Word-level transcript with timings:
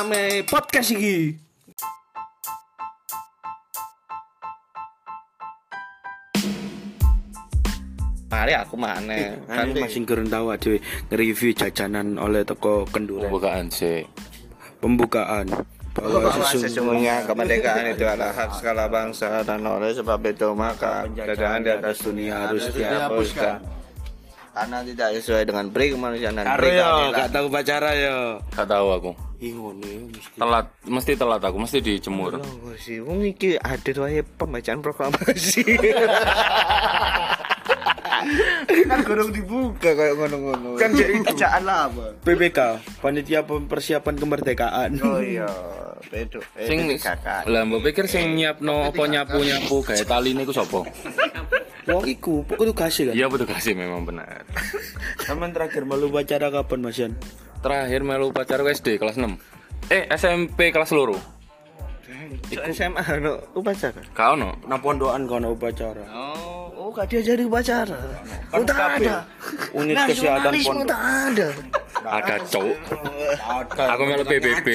Rame 0.00 0.48
podcast 0.48 0.96
iki. 0.96 1.36
Mari 8.32 8.52
aku 8.56 8.80
mana? 8.80 9.36
Kan 9.44 9.76
masih 9.76 10.08
kurang 10.08 10.32
tahu 10.32 10.56
aja 10.56 10.72
nge-review 11.12 11.52
jajanan 11.52 12.16
oleh 12.16 12.48
toko 12.48 12.88
kenduren. 12.88 13.28
Pembukaan 13.28 13.68
sih. 13.68 14.08
Pembukaan. 14.80 15.52
Bahwa 15.92 16.32
sesungguhnya 16.48 17.28
kemerdekaan 17.28 17.92
itu 17.92 18.08
adalah 18.08 18.32
hak 18.32 18.56
segala 18.56 18.88
bangsa 18.88 19.44
dan 19.44 19.60
oleh 19.68 19.92
sebab 19.92 20.24
itu 20.24 20.48
maka 20.56 21.04
penjajahan 21.12 21.60
di 21.60 21.76
atas 21.76 22.00
dunia 22.00 22.48
harus 22.48 22.72
dihapuskan. 22.72 23.60
Karena 24.56 24.80
tidak 24.80 25.20
sesuai 25.20 25.44
dengan 25.44 25.68
peri 25.68 25.92
kemanusiaan 25.92 26.40
dan 26.40 26.48
yo, 26.48 26.56
keadilan. 26.56 27.20
gak 27.20 27.28
tahu 27.36 27.46
pacara 27.52 27.90
yo. 28.00 28.40
Gak 28.56 28.64
tahu 28.64 28.88
aku. 28.96 29.29
Mesti. 29.40 30.36
Telat, 30.36 30.66
mesti 30.84 31.12
telat 31.16 31.40
aku, 31.40 31.56
mesti 31.56 31.80
dijemur. 31.80 32.44
Sih, 32.76 33.00
wong 33.00 33.24
iki 33.24 33.56
ada 33.56 33.90
wae 34.04 34.20
pembacaan 34.20 34.84
proklamasi. 34.84 35.64
kan 38.90 39.00
kurang 39.00 39.32
dibuka 39.32 39.96
kayak 39.96 40.14
ngono-ngono. 40.20 40.76
Kan 40.76 40.92
jadi 40.92 41.24
bacaan 41.24 41.62
lah 41.64 41.88
apa? 41.88 42.06
PPK, 42.20 42.58
panitia 43.00 43.40
persiapan 43.48 44.14
kemerdekaan. 44.20 44.90
Oh 45.00 45.24
iya, 45.24 45.48
bedo. 46.12 46.44
Eh, 46.60 46.68
Sing 46.68 46.84
kakak. 47.00 47.48
lah 47.48 47.64
mbok 47.64 47.80
pikir 47.80 48.04
sing 48.12 48.36
nyiapno 48.36 48.92
apa 48.92 49.02
nyapu-nyapu 49.08 49.80
gawe 49.80 50.04
tali 50.04 50.36
niku 50.36 50.52
sapa? 50.52 50.84
Wong 51.88 52.04
iku, 52.04 52.44
pokoknya 52.44 52.76
kasih 52.76 53.02
kan. 53.10 53.14
Iya 53.16 53.26
betul 53.32 53.48
kasih 53.48 53.72
memang 53.72 54.04
benar. 54.04 54.44
Taman 55.24 55.56
terakhir 55.56 55.88
malu 55.88 56.12
pacara 56.12 56.52
kapan 56.52 56.80
Mas 56.84 57.00
Yan? 57.00 57.16
Terakhir 57.60 58.00
melu 58.00 58.32
pacar 58.32 58.64
SD 58.64 58.96
kelas 58.96 59.20
6. 59.20 59.36
Eh 59.92 60.08
SMP 60.16 60.72
kelas 60.72 60.96
loro. 60.96 61.16
Iku 62.50 62.62
SMA 62.72 63.02
no 63.20 63.38
upacara. 63.52 64.00
Kau 64.16 64.34
no? 64.34 64.56
Nah 64.64 64.78
pondokan 64.80 65.28
kono 65.28 65.52
upacara. 65.54 66.02
Oh, 66.08 66.70
oh 66.74 66.88
gak 66.94 67.10
diajari 67.10 67.44
upacara. 67.44 67.98
Kan 68.50 68.62
tak 68.64 69.02
ada. 69.02 69.26
Unit 69.74 69.96
kesehatan 70.08 70.52
pondok. 70.62 70.88
tak 70.88 71.02
ada. 71.04 71.48
Ada 72.00 72.34
cowok. 72.48 72.78
Aku 73.76 74.02
melu 74.08 74.24
PBB. 74.24 74.66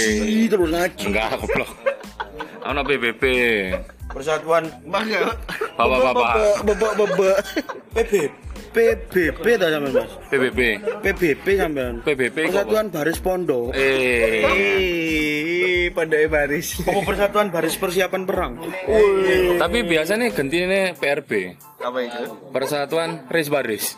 Terus 0.51 0.69
ngaji. 0.69 1.05
Enggak 1.09 1.27
goblok. 1.41 1.69
Ono 2.65 2.81
PBB. 2.85 3.23
Persatuan 4.13 4.63
Bapak-bapak. 4.87 6.63
Bebek 6.63 6.91
bebek. 7.01 8.31
PB. 8.75 9.39
PBB 9.39 9.45
ta 9.55 9.71
sampean 9.71 9.93
Mas? 9.95 10.11
PBB. 10.27 10.59
PBB 10.99 11.45
sampean. 11.55 12.03
PBB 12.03 12.51
Persatuan 12.51 12.91
Baris 12.91 13.19
Pondok. 13.23 13.71
Eh. 13.71 14.43
Eh, 14.43 15.87
pada 15.95 16.19
baris. 16.27 16.83
Apa 16.83 16.99
Persatuan 17.07 17.47
Baris 17.55 17.79
Persiapan 17.79 18.27
Perang? 18.27 18.59
Tapi 19.55 19.77
biasanya 19.87 20.27
gentine 20.35 20.91
PRB. 20.99 21.55
Apa 21.79 21.97
itu? 22.03 22.23
Persatuan 22.51 23.23
Ris 23.31 23.47
Baris. 23.47 23.95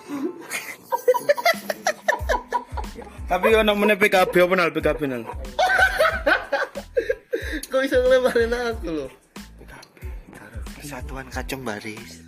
Tapi 3.27 3.47
ono 3.57 3.73
meneh 3.73 3.97
PKB 3.97 4.33
apa 4.45 4.53
nal 4.53 4.69
PKB 4.71 5.01
nal? 5.09 5.25
Kok 7.67 7.79
bisa 7.81 7.97
ngelebarin 7.97 8.53
aku 8.53 8.87
loh? 8.93 9.09
Persatuan 10.77 11.27
Kacung 11.33 11.65
Baris. 11.65 12.26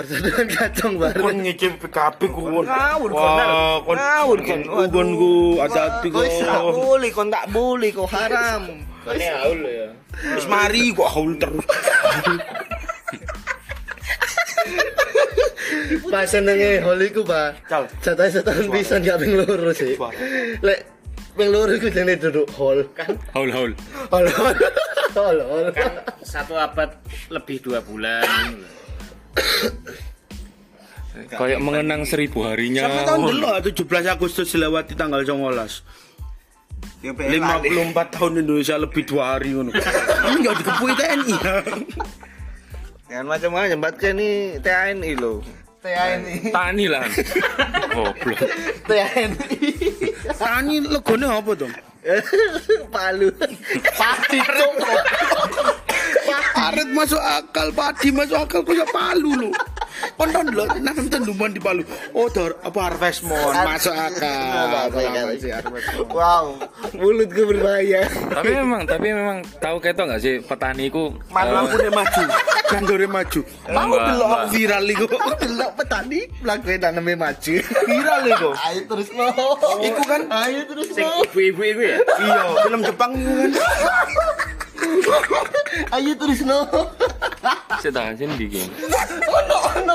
Persatuan 0.00 0.48
kacang 0.48 0.96
baru. 0.96 1.20
Kon 1.20 1.36
ngicip 1.44 1.72
PKB 1.76 2.20
ku 2.32 2.40
kon. 2.40 2.64
Ngawur, 2.64 3.10
kon, 3.12 3.36
kon 3.84 3.96
Ngawur, 4.00 4.38
kon. 4.40 4.60
Kon 4.88 5.08
ku 5.12 5.60
hati-hati 5.60 6.08
Kok 6.08 6.24
bisa 6.24 6.48
kok. 6.56 6.72
boleh, 6.72 7.10
kok 7.12 7.28
tak 7.28 7.44
boleh, 7.52 7.90
kok 7.92 8.08
haram. 8.08 8.62
Wis 10.24 10.46
mari 10.48 10.88
kok 10.96 11.08
haul 11.12 11.36
terus. 11.36 11.66
Pas 16.10 16.26
senenge 16.26 16.82
holi 16.82 17.06
ku, 17.12 17.22
Pak. 17.22 17.62
Cal. 17.68 17.84
Jatah 18.02 18.26
setahun 18.26 18.66
bisa 18.72 18.98
gak 18.98 19.20
ping 19.20 19.36
loro 19.36 19.70
sih. 19.70 19.94
Lek 20.64 20.80
ping 21.36 21.52
loro 21.52 21.76
ku 21.76 21.92
jane 21.92 22.16
duduk 22.16 22.48
hall 22.56 22.82
kan. 22.96 23.14
Haul 23.36 23.52
haul. 23.52 23.72
Hall. 24.10 24.26
Hall. 24.32 24.56
hall. 25.46 25.68
satu 26.22 26.54
abad 26.54 26.94
lebih 27.30 27.58
dua 27.58 27.82
bulan 27.82 28.54
Kayak 31.30 31.60
mengenang 31.60 32.02
seribu 32.08 32.46
harinya. 32.46 32.86
Sampai 32.88 33.06
tahun 33.06 33.20
dulu 33.28 33.46
17 33.60 34.14
Agustus 34.14 34.46
dilewati 34.50 34.94
tanggal 34.96 35.22
19. 35.22 35.36
Ya, 37.00 37.16
54 37.16 38.16
tahun 38.16 38.32
Indonesia 38.44 38.76
lebih 38.76 39.08
dua 39.08 39.36
hari 39.36 39.56
ngono. 39.56 39.72
Ini 39.72 40.36
enggak 40.36 40.54
dikepui 40.60 40.92
TNI. 40.96 41.36
Yang 43.08 43.26
macam-macam, 43.26 43.78
batnya 43.80 44.10
ini 44.16 44.28
TNI 44.60 45.12
loh. 45.16 45.40
TNI. 45.80 46.52
Tani 46.52 46.86
lah. 46.92 47.04
Goblok. 47.96 48.38
TNI. 48.84 49.58
TNI 50.28 50.76
legone 50.92 51.26
apa 51.26 51.52
dong? 51.56 51.72
Palu. 52.94 53.28
Pasti 53.96 54.38
cuk. 54.44 54.76
Karet 56.30 56.88
masuk 56.94 57.22
akal, 57.22 57.68
padi 57.74 58.08
masuk 58.14 58.36
akal 58.38 58.60
kok 58.62 58.74
ya 58.74 58.86
palu 58.88 59.32
lu. 59.36 59.50
Konton 60.16 60.48
lho, 60.52 60.64
nanti 60.80 61.08
tenduman 61.12 61.52
di 61.52 61.60
palu. 61.60 61.82
Oh, 62.16 62.28
dor, 62.32 62.56
apa 62.64 62.78
harvest 62.88 63.24
moon 63.24 63.52
masuk 63.52 63.92
akal. 63.92 64.68
Wow, 66.08 66.56
mulutku 66.96 67.42
berbahaya. 67.48 68.08
tapi 68.32 68.50
memang, 68.56 68.82
tapi 68.88 69.08
memang 69.12 69.38
tahu 69.60 69.76
ketok 69.80 70.04
nggak 70.08 70.20
sih 70.20 70.34
petani 70.44 70.88
ku 70.88 71.12
Mana 71.28 71.48
eh, 71.48 71.54
lampu 71.56 71.76
maju, 71.92 72.22
kanggore 72.70 73.06
maju. 73.10 73.40
Mau 73.70 73.94
delok 73.98 74.28
enggak. 74.30 74.44
viral 74.54 74.84
iku. 74.88 75.06
Delok 75.40 75.70
petani 75.74 76.20
mlakuke 76.40 76.74
taname 76.78 77.14
maju. 77.18 77.54
Viral 77.88 78.22
iku. 78.30 78.50
Ayo 78.56 78.80
terus 78.86 79.08
no. 79.12 79.28
Iku 79.82 80.02
kan 80.06 80.22
Ayo 80.30 80.60
terus 80.70 80.88
no. 80.94 81.10
ibu-ibu 81.26 81.62
itu 81.66 81.82
ya 81.82 81.98
iya, 82.22 82.40
film 82.64 82.80
Jepang 82.86 83.10
iku 83.18 83.32
kan. 83.34 83.50
Ayo 85.94 86.12
terus 86.18 86.40
no. 86.42 86.66
Saya 87.80 87.92
tahan 87.94 88.14
sini 88.18 88.34
bikin. 88.36 88.68
Ono, 89.86 89.94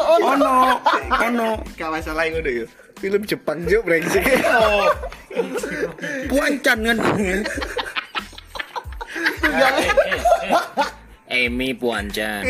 ono. 1.11 1.47
Gak 1.75 1.89
masalah 1.91 2.25
ngono 2.31 2.50
yo. 2.50 2.66
Film 3.00 3.22
Jepang 3.28 3.59
yo 3.67 3.83
brengsek. 3.83 4.23
Oh. 4.47 4.88
Puancan 6.31 6.79
kan. 6.83 6.97
Emi 11.25 11.73
Puancan 11.73 12.45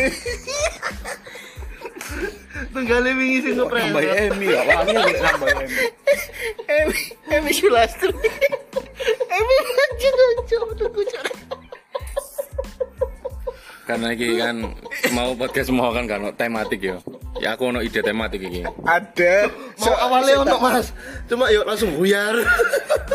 Tunggale 2.75 3.11
wingi 3.15 3.39
sing 3.43 3.55
ngepres. 3.55 3.83
Tambah 3.87 4.03
Emi 4.03 4.45
ya, 4.51 4.61
wangi 4.67 4.93
lek 4.95 5.15
tambah 5.19 5.47
Emi. 5.51 5.65
Emi, 6.67 6.99
Emi 7.31 7.51
Sulastri. 7.55 8.11
Emi 9.31 9.55
maju 9.63 10.09
tunggu 10.75 11.03
cara. 11.07 11.31
Karena 13.85 14.17
iki 14.17 14.41
kan 14.41 14.65
mau 15.13 15.37
podcast 15.37 15.69
mau 15.69 15.93
kan 15.93 16.09
kan 16.09 16.33
tematik 16.33 16.81
ya. 16.81 16.97
Ya 17.37 17.53
aku 17.53 17.69
ono 17.69 17.85
ide 17.85 18.01
tematik 18.01 18.41
iki. 18.41 18.65
Ada 18.81 19.51
Mau 19.77 19.93
awalnya 19.93 20.41
untuk 20.41 20.57
Mas. 20.57 20.89
Cuma 21.29 21.53
yuk 21.53 21.67
langsung 21.67 21.93
buyar. 21.93 22.33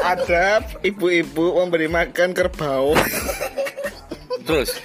ada 0.01 0.63
ibu-ibu 0.81 1.59
memberi 1.59 1.91
makan 1.91 2.31
kerbau. 2.31 2.95
Terus, 4.47 4.79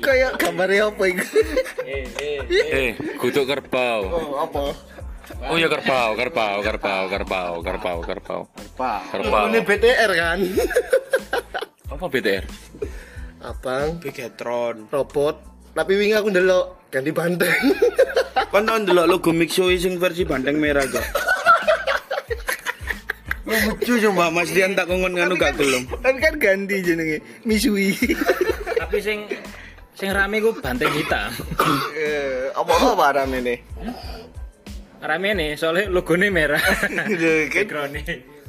Kayak 0.00 0.40
gambarnya 0.40 0.88
apa 0.88 1.04
itu? 1.04 1.24
eh, 2.52 2.92
kutuk 3.16 3.48
kerbau. 3.48 4.00
Oh, 4.04 4.28
apa? 4.40 4.72
Oh 5.48 5.56
ya 5.56 5.68
kerbau, 5.68 6.12
kerbau, 6.18 6.58
kerbau, 6.60 7.02
kerbau, 7.08 7.52
kerbau, 7.62 7.98
kerbau. 8.02 8.42
Kerbau. 9.08 9.44
Ini 9.48 9.60
BTR 9.64 10.10
kan. 10.12 10.38
Apa 11.88 12.04
BTR? 12.06 12.44
Abang 13.40 13.96
Bigetron. 14.04 14.92
robot. 14.92 15.40
Tapi 15.72 15.92
wingi 15.96 16.12
aku 16.12 16.28
ndelok 16.28 16.92
ganti 16.92 17.10
banteng. 17.14 17.60
Kan 18.52 18.66
tau 18.66 18.76
ndelok 18.76 19.06
logo 19.08 19.30
Mixo 19.32 19.70
sing 19.78 19.96
versi 19.96 20.26
bandeng 20.26 20.58
merah 20.60 20.84
kok. 20.84 21.06
Lucu 23.50 23.98
coba 23.98 24.30
Mas 24.30 24.50
Dian 24.54 24.78
tak 24.78 24.86
kongon 24.86 25.16
nganu 25.16 25.34
gak 25.34 25.58
gelem. 25.58 25.86
Kan 26.02 26.22
kan 26.22 26.34
ganti 26.38 26.82
jenenge 26.86 27.18
Misui. 27.42 27.94
Tapi 28.78 28.98
sing 29.02 29.26
sing 29.94 30.10
rame 30.14 30.38
ku 30.38 30.54
banteng 30.54 30.90
hitam. 30.94 31.30
Eh, 31.98 32.50
apa 32.54 32.72
apa 32.94 33.06
rame 33.22 33.38
nih? 33.42 33.58
Rame 35.02 35.28
nih 35.34 35.50
soalnya 35.58 35.90
logone 35.90 36.30
merah. 36.30 36.62
Kan 36.62 37.10
Background 37.50 37.94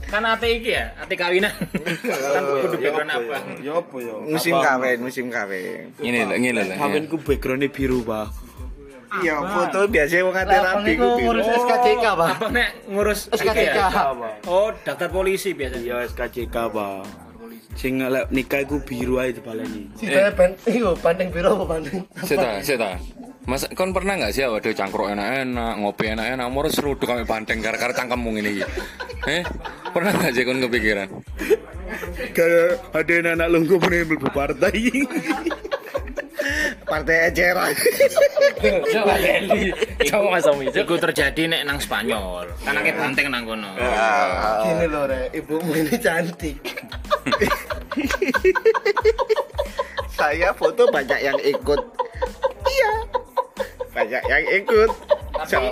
Kan 0.07 0.23
ate 0.25 0.47
iki 0.57 0.71
ya, 0.73 0.91
ate 0.97 1.13
kawinan. 1.13 1.53
kan 2.35 2.43
kudu 2.65 2.77
background 2.79 3.11
apa? 3.11 3.37
Ya 3.61 3.73
apa 3.77 3.95
ya? 4.01 4.15
musim 4.25 4.53
kawin, 4.57 4.97
musim 5.03 5.25
kawin. 5.29 5.93
Ini 6.01 6.17
lho, 6.27 6.33
ini 6.39 6.49
lho. 6.55 6.63
Kawinku 6.75 7.17
backgroundnya 7.21 7.69
biru, 7.69 8.01
Pak. 8.01 8.27
Iya, 9.19 9.43
foto 9.43 9.91
biasanya 9.91 10.23
wong 10.23 10.35
ate 10.39 10.55
rapi 10.55 10.91
ku 10.95 11.07
ngurus 11.19 11.47
biru. 11.51 11.59
SKCK, 11.67 12.05
Pak. 12.15 12.29
Apa 12.39 12.47
nek 12.47 12.69
ngurus 12.87 13.19
SKCK. 13.35 13.77
Oh, 14.47 14.71
daftar 14.87 15.09
polisi 15.11 15.51
biasanya. 15.51 15.83
Iya 15.83 15.95
SKCK, 16.07 16.55
Pak. 16.71 17.03
Sing 17.75 18.03
lek 18.03 18.27
nikah 18.35 18.63
iku 18.63 18.83
biru 18.83 19.19
ae 19.19 19.31
dibaleni. 19.31 19.87
Si 19.95 20.07
saya 20.07 20.31
ben, 20.31 20.55
iyo 20.75 20.95
bandeng 20.99 21.31
biru 21.31 21.55
apa 21.59 21.65
bandeng? 21.75 22.03
Seta, 22.23 22.59
seta. 22.59 22.99
Mas, 23.49 23.65
kon 23.73 23.91
pernah 23.91 24.15
nggak 24.21 24.31
sih 24.37 24.45
waduh 24.45 24.71
cangkruk 24.71 25.11
enak-enak, 25.11 25.73
ngopi 25.81 26.13
enak-enak, 26.13 26.47
mau 26.53 26.61
seruduk 26.69 27.09
kami 27.09 27.25
banteng 27.25 27.57
gara-gara 27.59 27.91
cangkemmu 27.91 28.37
ini. 28.37 28.61
Eh, 29.25 29.41
pernah 29.89 30.13
nggak 30.13 30.31
sih 30.33 30.43
kon 30.45 30.61
kepikiran? 30.61 31.09
Kayak 32.31 32.79
ada 32.95 33.33
anak 33.35 33.47
lungguh 33.51 33.77
menembel 33.81 34.17
bu 34.21 34.29
partai. 34.31 34.77
Partai 36.85 37.31
eceran. 37.31 37.71
Coba 38.91 39.15
Dendi. 39.21 39.71
Coba 40.09 40.27
Mas 40.37 40.47
Omi. 40.49 40.67
Iku 40.73 40.95
terjadi 40.97 41.47
nek 41.47 41.61
nang 41.63 41.77
Spanyol. 41.79 42.49
Kan 42.65 42.75
akeh 42.77 42.93
banteng 42.97 43.27
nang 43.29 43.43
kono. 43.45 43.71
Gini 44.65 44.85
loh, 44.89 45.05
Re. 45.07 45.29
Ibumu 45.31 45.71
ini 45.71 45.95
cantik. 46.01 46.57
Saya 50.17 50.51
foto 50.51 50.89
banyak 50.89 51.19
yang 51.21 51.37
ikut. 51.41 51.81
Banyak 53.91 54.23
yang 54.27 54.43
ikut. 54.63 54.89
Tapi 55.35 55.69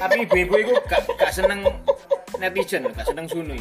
tapi 0.00 0.14
ibu-ibu 0.24 0.54
iku 0.64 0.74
gak 0.88 1.00
gak 1.20 1.32
seneng 1.32 1.60
netizen, 2.40 2.88
gak 2.92 3.04
seneng 3.04 3.26
sunu. 3.28 3.56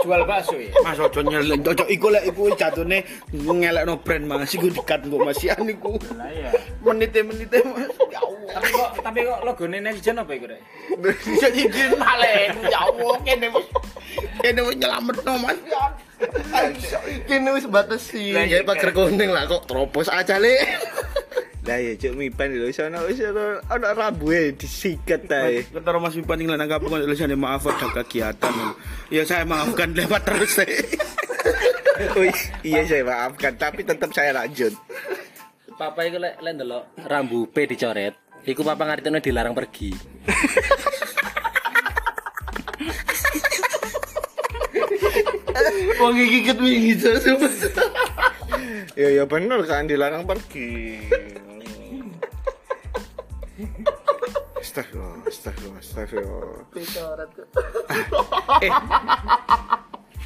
Jual 0.00 0.24
bakso 0.24 0.56
ya. 0.56 0.72
Mas 0.80 0.96
ojo 0.96 1.20
nyeleng, 1.20 1.60
ojo 1.60 1.84
iku 1.92 2.08
lek 2.08 2.24
iku 2.32 2.48
jatune 2.56 3.04
ngelekno 3.36 4.00
brand 4.00 4.24
Mas 4.24 4.52
iku 4.56 4.72
dikat 4.72 5.04
kok 5.04 5.20
Mas 5.20 5.40
Ian 5.44 5.68
iku. 5.68 6.00
Lah 6.16 6.28
iya. 6.32 6.50
Menite-menite 6.80 7.60
Mas. 7.68 7.92
Ya 8.08 8.20
Allah. 8.24 8.52
Tapi 8.56 8.68
kok 8.72 8.90
tapi 9.04 9.18
kok 9.28 9.40
logone 9.44 9.76
netizen 9.84 10.16
apa 10.16 10.32
iku, 10.32 10.48
Rek? 10.48 10.60
Jadi 11.44 11.68
malen, 12.00 12.50
ya 12.64 12.78
Allah 12.88 13.14
kene 13.20 13.46
wis 13.52 13.66
kene 14.40 14.60
wis 14.64 14.76
nyelametno 14.80 15.32
Mas. 15.36 15.58
Kini 17.28 17.48
wis 17.52 17.66
batasi. 17.68 18.36
Lah, 18.36 18.44
iya, 18.44 18.60
Ya 18.60 18.66
pagar 18.66 18.92
kuning 18.92 19.30
lah 19.32 19.44
kok 19.48 19.68
teropos 19.68 20.08
aja 20.08 20.40
le. 20.40 20.56
Lah 21.68 21.76
ya 21.76 21.92
cuk 21.92 22.16
mipan 22.16 22.56
lho 22.56 22.72
sono 22.72 23.04
wis 23.04 23.20
ana 23.20 23.60
ana 23.68 23.92
rambuhe 23.92 24.56
disikat 24.56 25.28
ae. 25.28 25.60
Ketara 25.68 26.00
Mas 26.00 26.16
Mipan 26.16 26.40
ing 26.40 26.48
lanang 26.48 26.72
kampung 26.72 26.96
kok 26.96 27.04
tulisannya 27.04 27.36
maaf 27.36 27.68
ada 27.68 28.00
kegiatan. 28.00 28.54
Ya 29.12 29.28
saya 29.28 29.44
maafkan 29.44 29.92
lewat 29.92 30.24
terus 30.24 30.56
saya. 30.58 30.80
Oh, 32.16 32.24
iya 32.64 32.80
saya 32.88 33.04
maafkan 33.04 33.52
tapi 33.60 33.84
tetap 33.84 34.08
saya 34.16 34.32
lanjut. 34.32 34.72
Papa 35.76 36.00
iku 36.08 36.16
lek 36.16 36.40
lek 36.40 36.52
ndelok 36.56 36.84
rambu 37.04 37.44
P 37.52 37.68
dicoret, 37.68 38.16
iku 38.48 38.64
papa 38.64 38.88
ngartine 38.88 39.20
dilarang 39.20 39.52
pergi. 39.52 39.92
Wong 46.00 46.16
ket 46.16 46.56
wingi 46.56 46.96
sumpah. 46.96 47.52
Ya 48.96 49.08
ya 49.12 49.24
bener 49.28 49.60
kan 49.68 49.84
dilarang 49.84 50.24
pergi. 50.24 50.96
Astagfirullah. 55.90 56.62
Eh, 58.62 58.70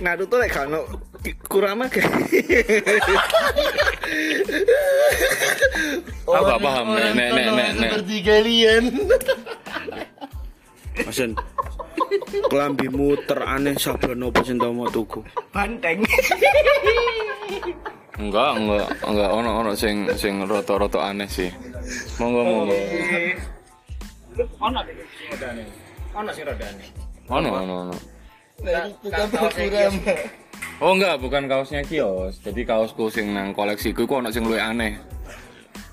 Naruto 0.05 0.37
lek 0.37 0.51
kan 0.53 0.75
Kurama 1.49 1.89
kayak 1.89 2.11
Aku 6.25 6.45
gak 6.45 6.61
paham, 6.61 6.87
nek, 6.93 7.13
nek, 7.17 7.29
nek, 7.33 7.47
nek, 7.55 7.69
nek. 7.79 7.91
Seperti 7.95 8.17
kalian. 8.21 8.85
Masen. 11.09 11.31
Kelambimu 12.51 13.17
teraneh 13.25 13.75
saben 13.81 14.21
opo 14.29 14.41
sing 14.45 14.61
tau 14.61 14.75
mau 14.75 14.91
tuku. 14.91 15.25
banteng. 15.55 16.03
Enggak, 18.15 18.53
enggak, 18.59 18.89
enggak 19.03 19.31
ono 19.31 19.51
ono 19.63 19.71
sing 19.75 20.07
sing 20.15 20.43
roto-roto 20.47 21.03
aneh 21.03 21.27
sih. 21.27 21.51
Monggo 22.19 22.41
monggo. 22.47 22.77
Ono 24.63 24.81
rodane. 25.45 25.65
Ono 26.17 26.31
sing 26.33 26.45
rodane. 26.49 26.85
Ono 27.29 27.49
ono 27.53 27.75
ono. 27.89 27.95
Oh 30.81 30.91
enggak, 30.97 31.21
bukan 31.21 31.45
kaosnya 31.45 31.85
kios. 31.85 32.41
Jadi 32.41 32.65
kaosku 32.65 33.13
sing 33.13 33.37
nang 33.37 33.53
koleksiku 33.53 34.09
iku 34.09 34.25
ono 34.25 34.33
sing 34.33 34.49
luwih 34.49 34.63
aneh. 34.63 34.97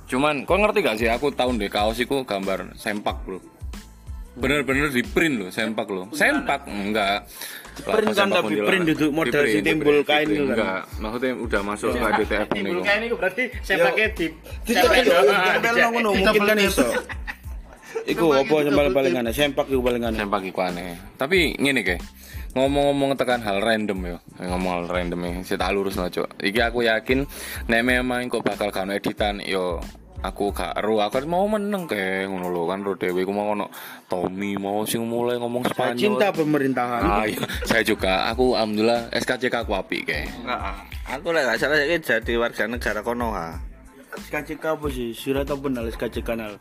Cuman 0.07 0.43
kau 0.43 0.59
ngerti 0.59 0.79
gak 0.83 0.97
sih 0.99 1.07
aku 1.07 1.31
tahun 1.31 1.59
deh 1.59 1.71
kaos 1.71 1.99
iku 1.99 2.23
gambar 2.23 2.75
sempak, 2.75 3.15
Bro. 3.23 3.39
Bener-bener 4.31 4.87
di 4.91 5.03
print 5.03 5.35
loh, 5.43 5.49
sempak 5.51 5.87
loh. 5.91 6.07
Sempak 6.15 6.67
enggak. 6.67 7.27
Print 7.83 8.15
kan, 8.15 8.27
tapi 8.27 8.59
print 8.59 8.83
duduk 8.91 9.11
model 9.15 9.43
Di 9.47 9.51
si 9.55 9.59
timbul 9.63 10.03
di 10.03 10.07
kain 10.07 10.27
di 10.27 10.35
itu 10.35 10.43
kan. 10.51 10.55
Enggak, 10.55 10.81
maksudnya 10.99 11.31
udah 11.39 11.61
masuk 11.63 11.89
ke 11.95 12.07
DTF 12.23 12.47
ini 12.51 12.59
Timbul 12.59 12.83
kayak 12.83 12.99
ini 12.99 13.07
berarti 13.15 13.43
pakai 13.63 14.07
di 14.11 14.27
nang 14.75 15.91
ngono 15.95 16.09
mungkin 16.15 16.41
kan 16.43 16.57
iso. 16.59 16.87
Iku 18.07 18.25
apa 18.33 18.55
sing 18.65 18.73
paling-paling 18.73 19.13
aneh? 19.17 19.33
Sempak 19.33 19.67
iku 19.69 19.81
paling 19.83 20.01
aneh. 20.01 20.19
Sempak 20.21 20.41
iku 20.45 20.59
aneh. 20.65 20.97
Tapi 21.17 21.57
ngene 21.57 21.81
kayak 21.85 22.01
ngomong-ngomong 22.51 23.15
tekan 23.15 23.39
hal 23.47 23.63
random 23.63 23.99
yo 24.03 24.17
ngomong 24.43 24.71
hal 24.75 24.85
random 24.91 25.23
ya 25.23 25.31
saya 25.47 25.57
tak 25.63 25.71
lurus 25.71 25.95
no 25.95 26.11
cok 26.11 26.43
iki 26.43 26.59
aku 26.59 26.83
yakin 26.83 27.23
nek 27.71 27.81
memang 27.87 28.27
kok 28.27 28.43
bakal 28.43 28.67
kano 28.75 28.91
editan 28.91 29.39
yo 29.39 29.79
aku 30.21 30.51
gak 30.51 30.77
ru 30.83 30.99
aku 30.99 31.23
mau 31.25 31.47
meneng 31.47 31.87
kayak 31.87 32.29
ngono 32.29 32.51
lho 32.51 32.67
kan 32.67 32.83
ro 32.83 32.93
dewe 32.99 33.23
ku 33.23 33.31
mau 33.31 33.55
ono 33.55 33.71
Tommy 34.05 34.59
mau 34.59 34.83
sing 34.83 35.01
mulai 35.07 35.39
ngomong 35.39 35.65
Saya 35.65 35.95
Spanyol 35.95 35.97
cinta 35.97 36.27
pemerintahan. 36.29 37.01
Ah, 37.01 37.25
iya. 37.25 37.41
saya 37.65 37.81
juga 37.81 38.29
aku 38.29 38.53
alhamdulillah 38.53 39.09
SKCK 39.15 39.65
aku 39.65 39.73
api 39.73 39.97
kayak 40.05 40.29
Aku 41.17 41.33
lek 41.33 41.43
gak 41.47 41.57
salah 41.57 41.79
jadi 41.81 42.33
warga 42.37 42.69
negara 42.69 43.01
kono 43.01 43.33
ha. 43.33 43.57
SKCK 44.11 44.63
apa 44.77 44.87
sih? 44.91 45.15
Surat 45.15 45.47
apa 45.47 45.67
SKCK 45.89 46.29
nal? 46.35 46.59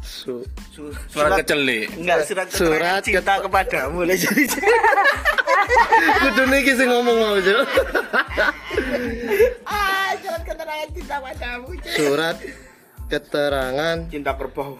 Su, 0.00 0.42
su, 0.72 0.90
suara 1.12 1.38
kecelik 1.38 1.92
enggak 1.94 2.24
surat 2.24 2.46
Surat 2.48 3.00
cinta 3.04 3.36
kepadamu 3.40 4.02
lek 4.04 4.16
jadi. 4.16 4.44
Kudune 6.24 6.56
iki 6.64 6.72
sing 6.74 6.88
ngomong 6.88 7.16
mau, 7.20 7.36
Cuk. 7.46 7.62
Surat 11.94 12.36
keterangan 13.06 13.96
Cinta 14.10 14.32
kerbau. 14.34 14.78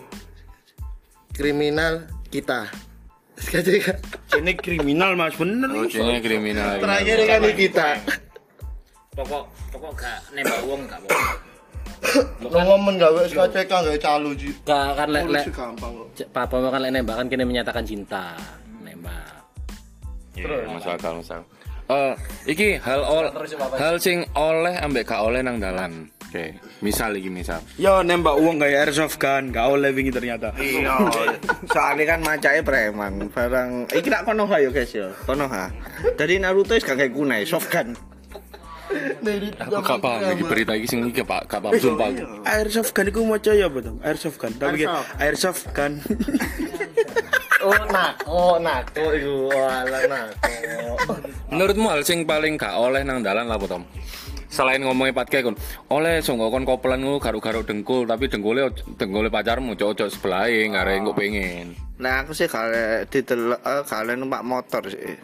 kriminal 1.30 2.04
kita. 2.28 2.68
Ini 4.36 4.52
kriminal 4.56 5.16
mas 5.16 5.32
bener. 5.34 5.68
oh 5.72 5.88
jadinya 5.88 6.20
kriminal 6.20 6.76
Terakhir 6.76 7.18
kan 7.24 7.40
ini 7.40 7.52
kita. 7.56 7.88
pokok 9.10 9.44
pokok 9.72 9.92
gak 9.96 10.20
nembak 10.32 10.60
wong 10.64 10.84
gak 10.86 11.00
apa. 11.02 11.49
Lo 12.40 12.58
ngomong 12.64 12.96
gawe 12.96 13.20
SKCK 13.28 13.68
gawe 13.70 13.98
calo 14.00 14.30
ji. 14.32 14.50
Gak 14.64 14.96
kan 14.96 15.08
lek 15.12 15.26
lek 15.28 15.46
gampang 15.52 15.92
kok. 15.92 16.08
papa 16.32 16.56
mau 16.58 16.72
kan 16.72 16.80
lek 16.80 16.92
nembak 16.96 17.16
kan 17.20 17.26
kini 17.28 17.44
menyatakan 17.44 17.84
cinta. 17.84 18.34
Nembak. 18.80 19.44
Iya, 20.34 20.66
masuk 20.72 20.92
akal 20.96 21.12
masuk. 21.20 21.44
Eh, 21.90 22.14
iki 22.46 22.78
hal 22.78 23.02
ol, 23.02 23.34
hal 23.74 23.98
sing 23.98 24.22
oleh 24.38 24.78
ambek 24.78 25.10
gak 25.10 25.26
oleh 25.26 25.42
nang 25.42 25.58
dalan. 25.58 26.06
Oke, 26.30 26.54
misal 26.78 27.18
iki 27.18 27.26
misal. 27.26 27.58
Yo 27.74 28.06
nembak 28.06 28.38
uang 28.38 28.62
kayak 28.62 28.86
airsoft 28.86 29.18
gun, 29.18 29.50
gak 29.50 29.66
oleh 29.66 29.90
wingi 29.90 30.14
ternyata. 30.14 30.54
Iya. 30.54 30.94
Soalnya 31.74 32.14
kan 32.14 32.22
macake 32.22 32.62
preman. 32.62 33.26
Barang 33.34 33.90
iki 33.90 34.06
nak 34.06 34.22
kono 34.22 34.46
ha 34.46 34.62
yo 34.62 34.70
guys 34.70 34.94
yo. 34.94 35.10
Kono 35.26 35.50
ha. 35.50 35.66
Dari 36.14 36.38
Naruto 36.38 36.78
wis 36.78 36.86
gak 36.86 36.94
kayak 36.94 37.10
kunai 37.10 37.42
soft 37.42 37.66
gun. 37.66 37.98
Aku 39.60 39.80
gak 39.80 39.98
paham 39.98 40.20
iki 40.32 40.44
berita 40.44 40.72
iki 40.74 40.86
sing 40.86 41.00
iki 41.04 41.22
Pak, 41.22 41.46
gak 41.46 41.60
paham 41.60 41.74
sumpah. 41.76 42.10
aku. 42.10 42.24
Airsoft 42.42 42.90
gun 42.90 43.06
iku 43.06 43.20
maca 43.22 43.50
ya 43.50 43.66
apa 43.66 43.78
tuh? 43.80 43.94
Airsoft 44.00 44.36
gun. 44.36 44.52
Tapi 44.56 44.82
airsoft 45.18 45.64
gun. 45.70 45.92
Oh, 47.60 47.76
nako, 47.92 48.56
nako 48.56 49.04
iku. 49.12 49.52
Walah 49.52 50.02
nako. 50.08 50.32
Menurutmu 51.52 51.92
hal 51.92 52.00
sing 52.00 52.24
paling 52.24 52.56
gak 52.56 52.72
oleh 52.72 53.04
nang 53.04 53.20
dalan 53.20 53.52
apa 53.52 53.68
Tom? 53.68 53.84
selain 54.50 54.82
ngomongin 54.82 55.14
patke 55.14 55.46
kon 55.46 55.54
oleh 55.86 56.18
songgo 56.18 56.50
kon 56.50 56.66
kopelan 56.66 56.98
ngono 56.98 57.22
garuk-garuk 57.22 57.62
dengkul 57.62 58.02
tapi 58.02 58.26
dengkule 58.26 58.66
oj- 58.66 58.82
dengkule 58.98 59.30
pacarmu 59.30 59.78
cocok 59.78 60.10
sebelahe 60.10 60.66
ngare 60.66 60.98
engko 60.98 61.14
pengen 61.14 61.78
Nah 62.02 62.26
aku 62.26 62.34
sih 62.34 62.50
kalau 62.50 62.74
eh, 63.06 63.06
kalau 63.86 64.12
numpak 64.18 64.42
motor 64.42 64.82
sih. 64.90 65.14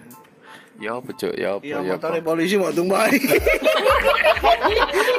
Ya 0.77 0.91
apa 0.95 1.11
cuk 1.11 1.33
ya 1.35 1.49
apa 1.53 1.63
Iya 1.63 1.77
ya 1.79 1.91
motornya 1.91 2.21
apa 2.21 2.27
polisi 2.27 2.55
mau 2.55 2.71
tumbang. 2.71 3.09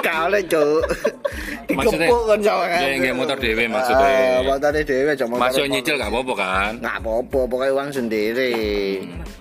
Kalau 0.04 0.42
cuk. 0.44 0.82
Maksudnya- 1.68 2.08
Dikepuk 2.08 2.24
kan 2.26 2.40
sama 2.42 2.66
kan. 2.68 2.80
Ya, 2.80 2.90
nggak 2.96 3.16
motor 3.16 3.38
dhewe 3.38 3.64
maksudnya. 3.68 4.08
Ah, 4.08 4.40
Motornya 4.42 4.84
dhewe 4.84 5.10
aja 5.12 5.26
motor. 5.26 5.42
masuk 5.44 5.66
nyicil 5.68 5.96
gak 5.96 6.10
apa-apa 6.10 6.34
kan 6.36 6.72
Nggak 6.80 6.96
apa-apa, 6.98 7.40
pokoknya 7.46 7.74
uang 7.74 7.90
sendiri. 7.92 8.54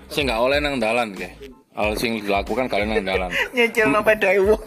sing 0.07 0.23
gak 0.25 0.39
oleh 0.39 0.57
nang 0.57 0.75
dalan 0.77 1.11
ke 1.11 1.27
hal 1.73 1.91
sing 1.93 2.19
dilakukan 2.19 2.65
kalian 2.65 2.95
nang 2.95 3.05
dalan 3.07 3.29
Nyicil 3.55 3.87
no 3.87 3.99
peda 4.01 4.29
uang. 4.35 4.61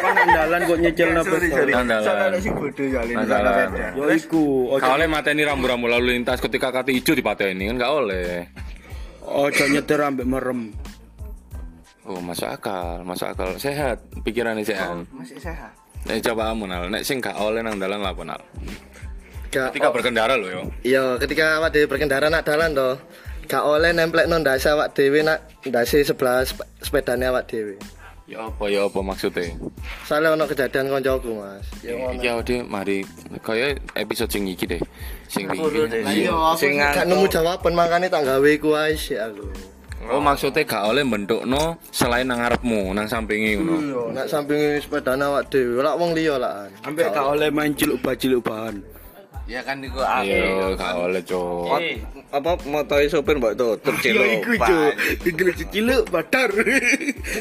Kan 0.00 0.14
andalan 0.16 0.60
kok 0.62 0.78
nyicil 0.78 1.08
napa? 1.10 1.34
nang 1.66 1.86
dalan 1.86 2.38
sing 2.38 2.52
bodoh 2.54 2.86
ya 2.86 3.00
nang 3.06 3.26
dalan 3.26 3.68
Yo 3.92 4.04
iku, 4.10 4.44
gak 4.74 4.90
oleh 4.90 5.06
mateni 5.06 5.42
rambu-rambu 5.42 5.86
lalu 5.86 6.14
lintas 6.14 6.38
ketika 6.38 6.70
kata 6.70 6.90
hijau 6.90 7.12
dipateni 7.12 7.68
kan 7.68 7.76
gak 7.78 7.92
oleh 7.94 8.46
ojo 9.30 9.64
nyetir 9.66 9.98
ambek 9.98 10.26
merem. 10.26 10.74
oh 12.02 12.18
masuk 12.18 12.48
akal 12.48 13.00
masuk 13.02 13.30
akal 13.30 13.54
sehat 13.54 14.02
pikirannya 14.20 14.62
sehat 14.62 15.06
Masih 15.10 15.38
sehat. 15.38 15.70
Nek 16.00 16.24
coba 16.24 16.50
kamu 16.50 16.64
nal, 16.64 16.88
nek 16.88 17.04
sing 17.04 17.20
gak 17.20 17.36
oleh 17.36 17.60
nang 17.60 17.76
dalan 17.76 18.00
lah 18.00 18.10
apa 18.10 18.24
nal. 18.24 18.40
Gak, 19.48 19.68
Ketika 19.70 19.92
berkendara 19.92 20.32
loh 20.32 20.48
yo. 20.48 20.62
iya 20.80 21.20
ketika 21.20 21.60
awak 21.60 21.70
dhewe 21.70 21.86
berkendara 21.86 22.26
nak 22.26 22.42
dalan 22.42 22.72
to. 22.72 22.96
Gak 23.44 23.60
oleh 23.60 23.90
nemplek 23.90 24.24
non 24.24 24.40
ndase 24.40 24.70
awak 24.70 24.90
dhewe 24.90 25.20
nak 25.20 25.44
ndase 25.60 26.00
sebelah 26.00 26.40
sep- 26.40 26.64
sepedane 26.80 27.28
awak 27.28 27.46
dhewe. 27.46 27.76
Ya 28.30 28.46
apa 28.46 28.70
ya 28.70 28.86
apa 28.86 29.02
maksudnya? 29.02 29.50
Soalnya 30.06 30.38
ono 30.38 30.46
kejadian 30.46 30.86
koncoku, 30.86 31.42
Mas. 31.42 31.66
Ya 31.82 31.98
ngono. 31.98 32.14
Awake 32.14 32.22
dhewe 32.22 32.62
mari 32.62 33.02
kaya 33.42 33.74
episode 33.98 34.30
sing 34.30 34.46
iki 34.46 34.70
deh. 34.70 34.78
Sing 35.26 35.50
iki. 35.50 35.58
Iya, 35.98 36.54
Sing 36.54 36.78
gak 36.78 37.10
nemu 37.10 37.26
jawaban 37.26 37.74
makanya 37.74 38.06
tak 38.06 38.30
gawe 38.30 38.48
iku 38.54 38.78
ae 38.78 38.94
aku. 39.18 39.50
Oh 40.06 40.22
maksudnya 40.22 40.62
gak 40.62 40.94
oleh 40.94 41.02
bentukno 41.02 41.74
selain 41.90 42.22
nang 42.22 42.38
ngarepmu, 42.38 42.94
nang 42.94 43.10
sampingi 43.10 43.58
ngono. 43.58 43.76
Iya, 43.82 44.02
nak 44.14 44.26
samping 44.30 44.78
sepedane 44.78 45.26
awak 45.26 45.50
dhewe, 45.50 45.82
lak 45.82 45.98
wong 45.98 46.14
liya 46.14 46.38
lah. 46.38 46.70
Ambek 46.86 47.10
gak 47.10 47.26
oleh 47.34 47.50
main 47.50 47.74
ciluk 47.74 47.98
ciluk 48.14 48.46
bahan. 48.46 48.78
Ya 49.50 49.66
kan 49.66 49.82
iku 49.82 49.98
Iya, 49.98 50.78
gak 50.78 50.94
oleh, 50.94 51.18
Cuk. 51.26 51.74
apa 52.30 52.54
motor 52.70 53.02
sopir 53.10 53.34
mbak 53.34 53.58
tutup 53.58 53.98
Yo 53.98 54.14
cilok. 54.14 54.30
iku 54.38 54.52
jo. 54.62 54.78
Iki 55.26 55.64
ciluk 55.74 56.02
badar. 56.08 56.50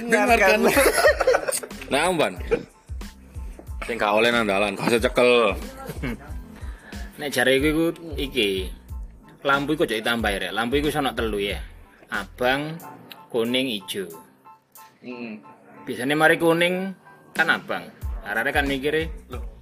Dengarkan. 0.10 0.60
Nah, 1.90 2.06
Amban. 2.06 2.38
Sing 3.86 3.98
gak 3.98 4.14
oleh 4.14 4.30
nang 4.30 4.46
dalan, 4.46 4.78
gak 4.78 4.94
usah 4.94 5.02
cekel. 5.02 5.58
Nek 7.18 7.30
jare 7.30 7.58
iku 7.58 7.70
iku 7.70 7.86
iki. 8.14 8.50
Lampu 9.42 9.74
iku 9.74 9.86
aja 9.90 9.98
ditambah 9.98 10.30
ya. 10.30 10.50
Lampu 10.54 10.78
iku 10.78 10.90
sono 10.90 11.14
telu 11.14 11.42
ya. 11.42 11.58
Abang, 12.10 12.78
kuning, 13.30 13.70
ijo. 13.70 14.06
Biasanya 15.86 16.14
mari 16.14 16.38
kuning 16.38 16.94
kan 17.34 17.50
abang. 17.50 17.90
Arane 18.22 18.54
kan 18.54 18.70
mikire 18.70 19.10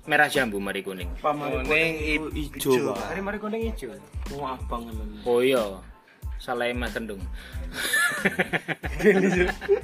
merah 0.08 0.32
jambu 0.32 0.58
mari 0.58 0.80
kuning. 0.80 1.12
Kuning 1.20 2.32
Ijo, 2.32 2.96
Pak. 2.96 3.12
Mari 3.12 3.22
mari 3.22 3.38
kuning 3.38 3.62
ijo. 3.68 3.92
Wong 4.32 4.48
abang 4.48 4.88
ngono. 4.88 5.04
Oh 5.28 5.44
iya. 5.44 5.62
Salah 6.38 6.70
Mas 6.72 6.94
Kendung. 6.94 7.18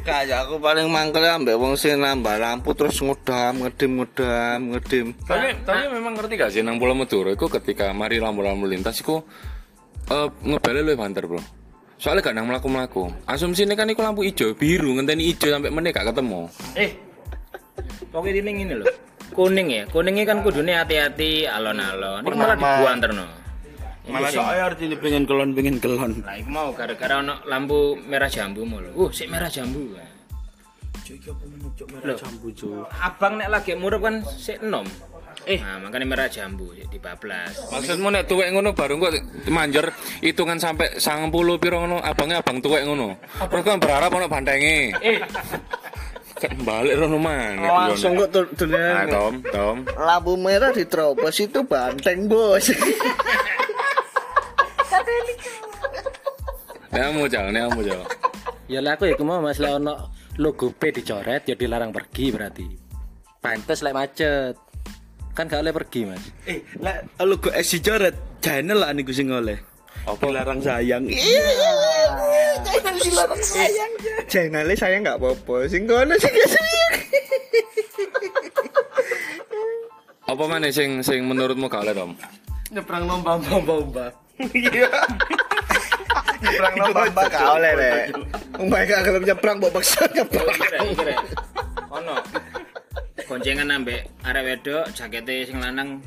Kayak 0.07 0.47
aku 0.47 0.61
paling 0.61 0.87
mangkel 0.87 1.25
ambek 1.25 1.57
wong 1.57 1.73
sing 1.75 1.97
nambah 1.97 2.37
lampu 2.39 2.77
terus 2.77 3.01
ngedam, 3.01 3.65
ngedem, 3.65 3.91
ngedam, 3.99 4.59
ngedem. 4.71 5.07
Tapi 5.25 5.47
tapi 5.65 5.83
memang 5.91 6.13
ngerti 6.13 6.33
gak 6.37 6.51
sih 6.53 6.61
nang 6.61 6.77
Pulau 6.77 6.93
Madura 6.93 7.33
iku 7.33 7.49
ketika 7.49 7.89
mari 7.91 8.21
lampu-lampu 8.21 8.69
lintas 8.69 9.01
iku 9.01 9.25
eh 10.07 10.29
ngebale 10.45 10.85
luwih 10.85 10.95
banter, 10.95 11.25
Bro. 11.25 11.41
Soalnya 11.97 12.21
gak 12.21 12.35
nang 12.37 12.45
mlaku-mlaku. 12.47 13.09
Asumsi 13.25 13.65
ini 13.65 13.73
kan 13.73 13.89
iku 13.89 14.05
lampu 14.05 14.21
hijau, 14.21 14.53
biru, 14.53 14.93
ngenteni 14.93 15.33
hijau 15.33 15.49
sampai 15.57 15.73
meneh 15.73 15.89
gak 15.89 16.13
ketemu. 16.13 16.47
Eh. 16.77 16.91
Pokoknya 18.13 18.45
ini 18.45 18.51
ngene 18.61 18.73
lho. 18.85 18.87
Kuning 19.31 19.67
ya. 19.71 19.83
Kuningnya 19.87 20.27
kan 20.27 20.43
kudune 20.43 20.75
hati-hati 20.75 21.47
alon-alon. 21.47 22.27
Ini 22.27 22.35
malah 22.35 22.57
dibuanterno. 22.59 23.43
Malah 24.03 24.31
saya 24.35 24.67
artinya 24.67 24.99
pengen 24.99 25.23
kelon 25.23 25.55
pengen 25.55 25.79
kelon. 25.79 26.19
Lah 26.27 26.35
iku 26.35 26.51
mau 26.51 26.75
gara-gara 26.75 27.23
ono 27.23 27.39
lampu 27.47 27.95
merah 28.03 28.27
jambu 28.27 28.67
mulu. 28.67 28.91
Uh, 28.99 29.09
sik 29.15 29.31
merah 29.31 29.47
jambu. 29.47 29.95
merah 31.87 32.15
jambu 32.19 32.51
jo. 32.51 32.83
Abang 32.99 33.39
nek 33.39 33.47
lagi 33.47 33.79
murup 33.79 34.03
kan 34.03 34.19
sik 34.27 34.59
enom. 34.59 34.83
Eh, 35.43 35.59
nah, 35.59 35.79
makanya 35.79 36.03
merah 36.03 36.27
jambu 36.27 36.75
sik 36.75 36.91
dibablas. 36.91 37.71
Maksudmu 37.71 38.11
nek 38.11 38.27
tuwek 38.27 38.51
ngono 38.51 38.75
baru 38.75 38.99
kok 38.99 39.15
manjer 39.47 39.95
hitungan 40.19 40.59
sampai 40.59 40.99
90 40.99 41.63
piro 41.63 41.87
ngono, 41.87 42.03
abangnya 42.03 42.43
abang 42.43 42.59
tuwek 42.59 42.83
ngono. 42.83 43.15
Terus 43.39 43.63
kan 43.63 43.79
berharap 43.79 44.11
ono 44.11 44.27
bantenge. 44.27 44.99
Eh, 44.99 45.19
Kan 46.43 46.59
balik 46.67 46.99
rono 46.99 47.15
mana? 47.15 47.87
Langsung 47.87 48.19
kok 48.19 48.29
tur- 48.35 48.51
Ah, 48.51 48.57
dunia 48.59 49.07
Tom, 49.07 49.33
Tom. 49.47 49.77
lampu 49.95 50.35
merah 50.35 50.75
diterobos 50.75 51.39
itu 51.39 51.63
banteng 51.63 52.27
bos. 52.27 52.67
Nemu 56.91 57.25
jal, 57.31 57.47
nemu 57.49 57.79
jal. 57.81 58.03
Ya 58.67 58.83
lah 58.83 58.99
aku 58.99 59.07
ya 59.07 59.15
mau 59.23 59.39
Mas 59.39 59.57
lek 59.57 59.71
ono 59.71 60.11
logo 60.37 60.75
P 60.75 60.91
dicoret 60.91 61.47
ya 61.47 61.55
dilarang 61.55 61.95
pergi 61.95 62.25
berarti. 62.29 62.65
Pantes 63.39 63.79
lek 63.81 63.95
macet. 63.95 64.55
Kan 65.33 65.49
gak 65.49 65.65
oleh 65.65 65.73
pergi, 65.73 66.05
Mas. 66.05 66.21
Eh, 66.45 66.61
lah 66.77 67.01
lu 67.25 67.41
kok 67.41 67.57
esi 67.57 67.81
coret 67.81 68.37
channel 68.37 68.77
lah 68.77 68.93
niku 68.93 69.09
sing 69.09 69.33
oleh. 69.33 69.72
Apa? 70.03 70.19
Dilarang 70.19 70.59
sayang. 70.59 71.03
Jangan 72.63 72.93
dilarang 72.99 73.43
sayang. 73.43 73.91
Channelnya 74.27 74.75
saya 74.75 74.99
nggak 74.99 75.17
apa-apa. 75.19 75.55
Sing 75.71 75.87
kono 75.87 76.15
sing. 76.19 76.33
Apa 80.23 80.43
mana 80.47 80.67
sing 80.71 81.03
sing 81.03 81.27
menurutmu 81.27 81.67
gak 81.67 81.83
oleh, 81.83 81.93
Tom? 81.93 82.11
Nyebrang 82.71 83.03
lomba 83.05 83.37
lomba. 83.37 84.07
Nyebrang 86.41 86.75
lomba 86.79 87.23
gak 87.27 87.47
oleh 87.59 87.71
deh. 87.75 87.93
Umpai 88.57 88.87
gak 88.87 89.03
kalau 89.05 89.19
nyebrang 89.21 89.55
mbok 89.59 89.71
paksa 89.77 90.07
nyebrang. 90.15 90.47
kira-kira. 90.57 91.15
Ono. 91.91 92.15
Goncengan 93.23 93.71
ambek 93.71 94.09
arek 94.25 94.43
wedok, 94.43 94.83
jakete 94.91 95.47
sing 95.47 95.61
lanang 95.61 96.03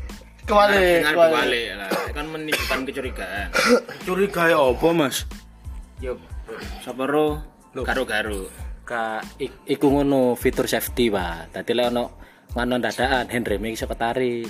Kembali, 0.47 1.03
Dengar 1.03 1.15
kembali. 1.19 1.35
balik 1.35 1.67
lah, 1.75 1.91
kan 2.15 2.27
menimbulkan 2.31 2.81
kecurigaan. 2.87 3.47
Curiga 4.07 4.43
ya 4.47 4.59
apa, 4.63 4.89
Mas? 4.95 5.27
Yo, 5.99 6.15
sapa 6.87 7.03
ro 7.03 7.43
garu-garu. 7.75 8.47
Ka 8.87 9.19
ik- 9.43 9.67
iku 9.67 9.91
ngono 9.91 10.39
fitur 10.39 10.71
safety, 10.71 11.11
Pak. 11.11 11.51
Dadi 11.51 11.75
lek 11.75 11.91
ono 11.91 12.05
ngono 12.55 12.79
dadakan 12.79 13.27
handrem 13.27 13.67
iso 13.67 13.91
ketarik. 13.91 14.47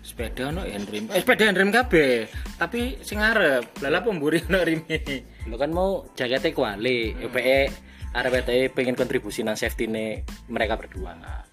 Sepeda 0.00 0.48
ono 0.48 0.64
handrem. 0.64 1.12
Eh 1.12 1.20
sepeda 1.20 1.44
handrem 1.44 1.68
kabeh, 1.68 2.24
tapi 2.56 2.96
sing. 3.04 3.20
Lah 3.20 3.60
lah 3.84 4.00
pemburi 4.00 4.40
ono 4.40 4.64
rime. 4.64 4.96
Lo 5.52 5.60
kan 5.60 5.68
mau 5.68 6.08
jaketnya 6.16 6.56
kuali, 6.56 7.12
UPE 7.12 7.60
arep 8.16 8.48
pengen 8.72 8.96
kontribusi 8.96 9.44
nang 9.44 9.60
safety 9.60 9.84
ne 9.84 10.24
mereka 10.48 10.80
berdua. 10.80 11.44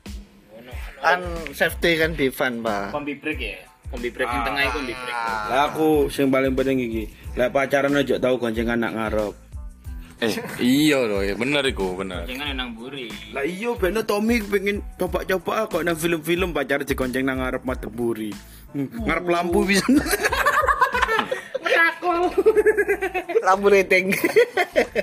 Kan 1.03 1.19
safety 1.51 1.99
kan 1.99 2.15
di 2.15 2.31
van, 2.31 2.63
Pak. 2.63 2.95
Kombi 2.95 3.19
break 3.19 3.39
ya. 3.43 3.59
Kombi 3.91 4.07
break 4.07 4.25
yang 4.25 4.47
tengah 4.47 4.63
itu 4.63 4.79
kombi 4.79 4.93
break. 4.95 5.15
Lah 5.51 5.61
aku 5.67 6.07
sing 6.07 6.31
paling 6.31 6.55
penting 6.55 6.79
iki, 6.79 7.03
lek 7.35 7.51
pacaran 7.51 7.99
aja 7.99 8.15
tau 8.23 8.39
gonceng 8.39 8.71
anak 8.71 8.95
ngarep. 8.95 9.35
Eh, 10.23 10.31
iya 10.63 11.03
loh, 11.03 11.19
ya 11.19 11.35
bener 11.35 11.67
iku, 11.67 11.99
bener. 11.99 12.23
Jangan 12.23 12.55
nang 12.55 12.71
buri. 12.79 13.11
Lah 13.35 13.43
iya 13.43 13.75
bener 13.75 14.07
Tommy 14.07 14.39
pengen 14.39 14.79
coba-coba 14.95 15.67
kok 15.67 15.83
nang 15.83 15.99
film-film 15.99 16.55
pacar 16.55 16.87
digonceng 16.87 17.27
nang 17.27 17.43
ngarep 17.43 17.67
mata 17.67 17.91
buri. 17.91 18.31
Hmm, 18.71 18.87
ngarep 19.03 19.27
lampu 19.27 19.67
bisa. 19.67 19.83
Lampu 23.43 23.67
rating. 23.67 24.15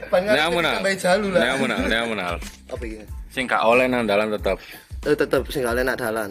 Nemu 0.09 0.59
nal. 0.64 0.80
Sampai 0.80 0.97
jalu 0.97 1.26
lah. 1.37 1.40
Nemu 1.45 1.64
nal, 1.69 1.80
nemu 1.85 2.14
nal. 2.16 2.37
Apa 2.73 2.83
ini? 2.88 3.04
Sing 3.28 3.45
gak 3.45 3.61
oleh 3.61 3.85
nang 3.87 4.09
dalan 4.09 4.33
tetep. 4.33 4.57
Eh 5.00 5.16
tetep 5.16 5.49
sing 5.49 5.64
gak 5.64 5.80
nak 5.80 5.97
dalan. 5.97 6.30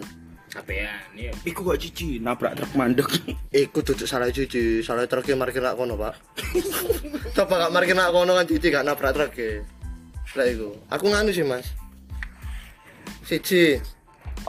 Sampean, 0.50 0.90
iya. 1.14 1.30
Iku 1.46 1.62
kok 1.62 1.78
cici 1.78 2.18
nabrak 2.18 2.58
truk 2.58 2.74
mandek. 2.74 3.06
Iku 3.54 3.86
duduk 3.86 4.10
salah 4.10 4.34
cuci, 4.34 4.82
salah 4.82 5.06
truknya 5.06 5.38
markir 5.38 5.62
nak 5.62 5.78
kono, 5.78 5.94
Pak. 5.94 6.42
Coba 7.38 7.70
gak 7.70 7.74
markir 7.74 7.94
nak 7.94 8.10
kono 8.10 8.34
kan 8.34 8.50
cuci 8.50 8.68
gak 8.74 8.86
nabrak 8.86 9.14
truknya. 9.14 9.62
Lah 10.34 10.46
iku. 10.50 10.70
Aku 10.90 11.06
nganu 11.10 11.30
sih, 11.30 11.46
Mas. 11.46 11.70
Siji. 13.26 13.78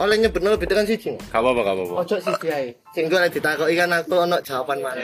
Oleh 0.01 0.17
nyebutno 0.17 0.55
lebih 0.55 0.65
tekan 0.65 0.89
siji. 0.89 1.13
nggak? 1.13 1.29
Gak 1.29 1.41
apa-apa, 1.41 1.61
gak 1.61 1.75
apa-apa. 1.77 1.93
Ojo 2.01 2.15
siji 2.17 2.47
ae. 2.49 2.69
Sing 2.97 3.05
gue 3.05 3.19
lagi 3.21 3.37
ditakoki 3.37 3.75
kan 3.77 3.93
aku 3.93 4.15
ono 4.25 4.37
jawaban 4.41 4.81
mana. 4.81 5.01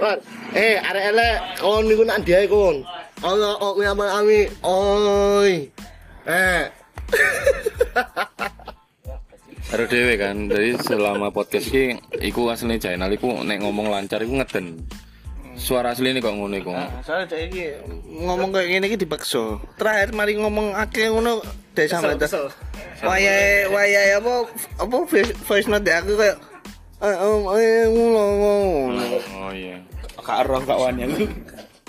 Kon, 0.00 0.18
eh 0.56 0.80
arek 0.80 1.04
elek 1.12 1.36
kon 1.60 1.84
niku 1.84 2.02
nak 2.08 2.24
ndiae 2.24 2.46
kon. 2.48 2.86
Allah 3.24 3.56
oh 3.64 3.72
ya 3.80 3.96
ami 3.96 4.44
oi 4.60 5.72
eh 6.28 6.68
Karo 9.66 9.84
dhewe 9.90 10.14
kan. 10.14 10.46
Jadi 10.46 10.78
selama 10.78 11.34
podcast 11.34 11.66
iki 11.74 11.98
iku 12.22 12.48
asline 12.54 12.78
Jainal 12.78 13.10
iku 13.10 13.42
nek 13.42 13.58
ngomong 13.66 13.90
lancar 13.90 14.22
iku 14.22 14.38
ngeden. 14.38 14.86
Suara 15.56 15.96
asline 15.96 16.22
kok 16.22 16.36
ngono 16.36 16.54
iku. 16.54 16.70
Soalnya 17.02 17.26
cek 17.32 17.40
iki 17.50 17.64
ngomong 18.22 18.54
kayak 18.54 18.68
gini 18.70 18.84
iki 18.86 18.98
dipaksa. 19.00 19.58
Terakhir 19.74 20.14
mari 20.14 20.38
ngomong 20.38 20.76
akeh 20.76 21.10
ngono 21.10 21.42
dek 21.74 21.90
sampe 21.90 22.14
Kesel. 22.14 22.46
Wayahe 23.02 23.68
wayahe 23.68 24.22
apa 24.22 24.34
apa 24.80 24.96
voice, 25.44 25.68
note 25.68 25.92
aku 25.92 26.14
kayak 26.16 26.36
eh 27.02 27.16
om 27.20 27.50
eh 27.58 27.90
ngono 27.90 28.22
ngono. 28.38 29.04
Oh 29.40 29.50
iya. 29.50 29.82
Kak 30.22 30.46
roh 30.46 30.62
kak 30.62 30.78
wani. 30.78 31.04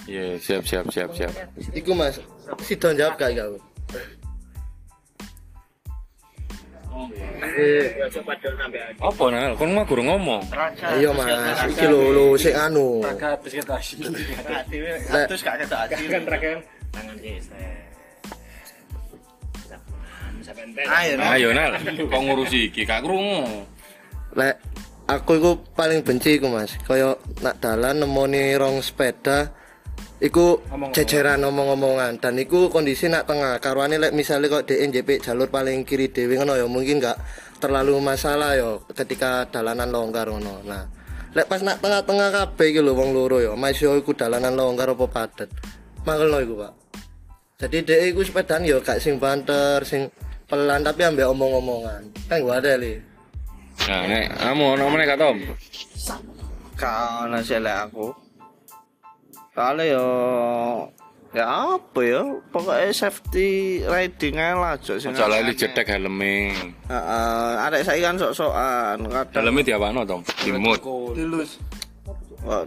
Iya, 0.07 0.39
siap 0.39 0.63
siap 0.63 0.87
siap 0.87 1.11
siap. 1.11 1.33
iku 1.75 1.91
mas 1.91 2.23
Sidon 2.63 2.95
jawab 2.95 3.19
gak 3.19 3.35
kau 3.35 3.59
Apa 8.97 9.23
nang 9.29 9.53
kon 9.57 9.71
mah 9.73 9.85
guru 9.85 10.03
ngomong. 10.05 10.43
iya 10.97 11.09
mas 11.13 11.61
iki 11.69 11.85
lho 11.85 12.13
lho 12.13 12.25
sik 12.37 12.55
anu 12.55 13.01
Habis 13.05 13.53
kita 13.57 13.73
hasil. 13.77 14.07
Terus 15.29 15.41
gak 15.41 15.55
ketok 15.65 15.79
ati. 15.85 16.03
Kan 16.09 16.21
terakhir 16.25 16.57
tangan. 16.93 17.15
Ayo. 20.77 21.13
Ayo 21.19 21.49
nal, 21.51 21.75
kok 21.83 22.21
ngurusi 22.23 22.71
iki 22.71 22.87
gak 22.87 23.03
krungu. 23.03 23.67
lek 24.37 24.61
aku 25.09 25.41
iku 25.41 25.51
paling 25.73 26.05
benci 26.05 26.37
iku 26.37 26.51
mas 26.53 26.77
kaya 26.85 27.17
nak 27.41 27.57
dalan 27.57 28.05
nemoni 28.05 28.53
rong 28.53 28.85
sepeda 28.85 29.49
iku 30.17 30.61
jejeran 30.93 31.41
omong-omongan 31.45 32.17
dan 32.17 32.37
iku 32.41 32.73
kondisi 32.73 33.05
nak 33.09 33.29
tengah. 33.29 33.61
Karuane 33.61 34.01
lek 34.01 34.13
misalnya 34.17 34.49
kok 34.49 34.69
DNJP 34.69 35.21
jalur 35.21 35.49
paling 35.49 35.85
kiri 35.85 36.09
dewe 36.09 36.41
ngono 36.41 36.57
ya 36.57 36.65
mungkin 36.65 36.97
gak 36.97 37.17
terlalu 37.61 37.97
masalah 38.01 38.57
yo 38.57 38.81
ketika 38.93 39.45
dalanan 39.49 39.89
longgar 39.93 40.29
ngono. 40.29 40.65
Nah 40.65 40.83
lek 41.37 41.45
pas 41.45 41.61
nak 41.61 41.81
tengah-tengah 41.81 42.29
kabeh 42.33 42.67
iki 42.73 42.81
lho 42.81 42.97
wong 42.97 43.13
loro 43.13 43.37
yo 43.37 43.53
mas 43.53 43.77
yo 43.77 43.93
iku 43.93 44.17
dalanan 44.17 44.57
longgar 44.57 44.89
apa 44.93 45.05
padet? 45.05 45.49
Mangelno 46.01 46.41
iku 46.41 46.53
pak. 46.65 46.73
Jadi 47.57 47.77
DE 47.85 48.05
iku 48.13 48.21
sepedaan 48.21 48.65
yo 48.65 48.81
gak 48.81 49.01
sing 49.01 49.17
banter 49.17 49.81
sing 49.85 50.09
pelan 50.45 50.81
tapi 50.81 51.05
ambek 51.05 51.29
omong-omongan. 51.29 52.09
Kan 52.29 52.41
gua 52.41 52.57
ada 52.57 52.77
li 52.77 53.17
Nah, 53.77 54.03
nek 54.09 54.35
kamu 54.35 54.63
ono 54.73 54.83
meneh 54.89 55.05
gak 55.05 55.21
Tom? 55.21 55.37
Kau 56.75 57.29
nasi 57.29 57.55
aku. 57.55 58.26
Kali 59.57 59.89
yo 59.89 60.05
ya 61.33 61.73
apa 61.75 61.99
ya 62.05 62.21
pokoknya 62.53 62.93
safety 62.93 63.81
riding 63.89 64.37
aja 64.37 64.53
lah 64.53 64.73
cok 64.77 64.97
sing 65.01 65.11
Aja 65.17 65.25
lali 65.25 65.57
jedek 65.57 65.89
helme. 65.89 66.53
Heeh, 66.85 67.51
arek 67.65 67.81
saiki 67.81 68.05
kan 68.05 68.21
sok-sokan 68.21 69.01
kadang 69.09 69.41
Helme 69.49 69.65
diapano 69.65 70.05
Tom? 70.05 70.21
Dimut. 70.45 70.77
dilus. 71.17 71.57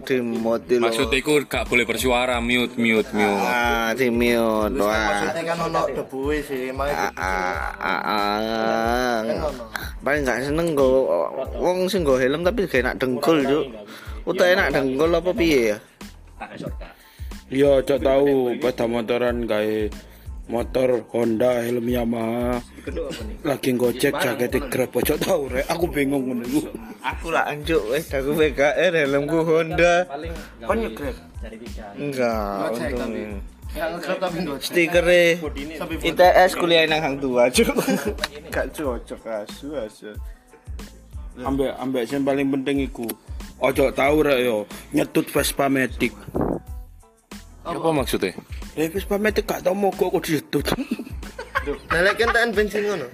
Dimut 0.03 0.67
di 0.67 0.77
Maksud 0.83 1.09
iku 1.15 1.41
gak 1.47 1.71
boleh 1.71 1.87
bersuara, 1.87 2.43
mute 2.43 2.75
mute 2.75 3.09
mute. 3.15 3.39
ah 3.49 3.95
di 3.95 4.11
mute 4.11 4.77
wah. 4.77 4.99
maksudnya 5.09 5.43
kan 5.47 5.59
ono 5.71 5.83
debu 5.95 6.21
sih 6.43 6.75
makanya 6.75 7.09
ah 7.17 7.71
ah 7.81 8.03
ah 8.03 9.19
paling 10.05 10.27
gak 10.27 10.43
seneng 10.43 10.75
go 10.75 11.07
wong 11.55 11.87
sing 11.87 12.03
go 12.03 12.19
helm 12.19 12.43
tapi 12.43 12.67
gak 12.67 12.83
enak 12.83 12.99
dengkul 12.99 13.39
cuk. 13.47 13.67
Utawa 14.27 14.53
enak 14.53 14.69
dengkul 14.75 15.17
apa 15.17 15.31
piye 15.33 15.63
ya 15.73 15.79
Iya, 17.51 17.83
cok 17.83 17.99
tahu 17.99 18.55
pada 18.63 18.87
motoran 18.87 19.43
gawe 19.43 19.91
motor 20.51 21.07
Honda 21.15 21.63
helm 21.63 21.87
Yamaha. 21.87 22.59
Lagi 23.47 23.71
gojek 23.79 24.15
jaket 24.19 24.55
Grab 24.71 24.95
cok 24.95 25.19
tahu 25.19 25.51
rek. 25.51 25.67
Aku 25.71 25.87
bingung 25.91 26.27
ngono 26.27 26.43
iku. 26.47 26.61
aku 27.01 27.33
lah 27.33 27.49
anjuk 27.49 27.81
wes 27.91 28.11
aku 28.11 28.35
PKR 28.35 28.93
helmku 29.07 29.47
Honda. 29.47 30.07
Kon 30.67 30.83
Grab. 30.95 31.17
enggak 31.97 32.75
tapi. 34.19 34.39
Ndo 34.43 34.59
stikernya 34.59 35.39
ITS 36.03 36.59
kuliah 36.59 36.91
nang 36.91 37.01
hang 37.07 37.17
tua 37.23 37.47
cuk 37.47 37.71
gak 38.51 38.67
cocok 38.75 39.23
asu 39.31 39.79
asu. 39.79 40.11
Ambek 41.39 41.79
ambek 41.79 42.03
sing 42.11 42.27
paling 42.27 42.51
penting 42.51 42.83
iku. 42.83 43.07
Ojo 43.61 43.93
tahu 43.93 44.25
rek 44.25 44.41
yo 44.41 44.65
nyetut 44.97 45.29
Vespa 45.29 45.69
Matic. 45.69 46.17
Apa 47.61 47.89
maksudnya? 47.93 48.33
Eh 48.73 48.89
Vespa 48.89 49.21
Matic 49.21 49.45
gak 49.45 49.61
tau 49.61 49.77
mogok 49.77 50.17
kok 50.17 50.25
disetut. 50.25 50.65
nah 51.93 52.01
lek 52.09 52.17
kentaan 52.17 52.57
bensin 52.57 52.89
ngono 52.89 53.05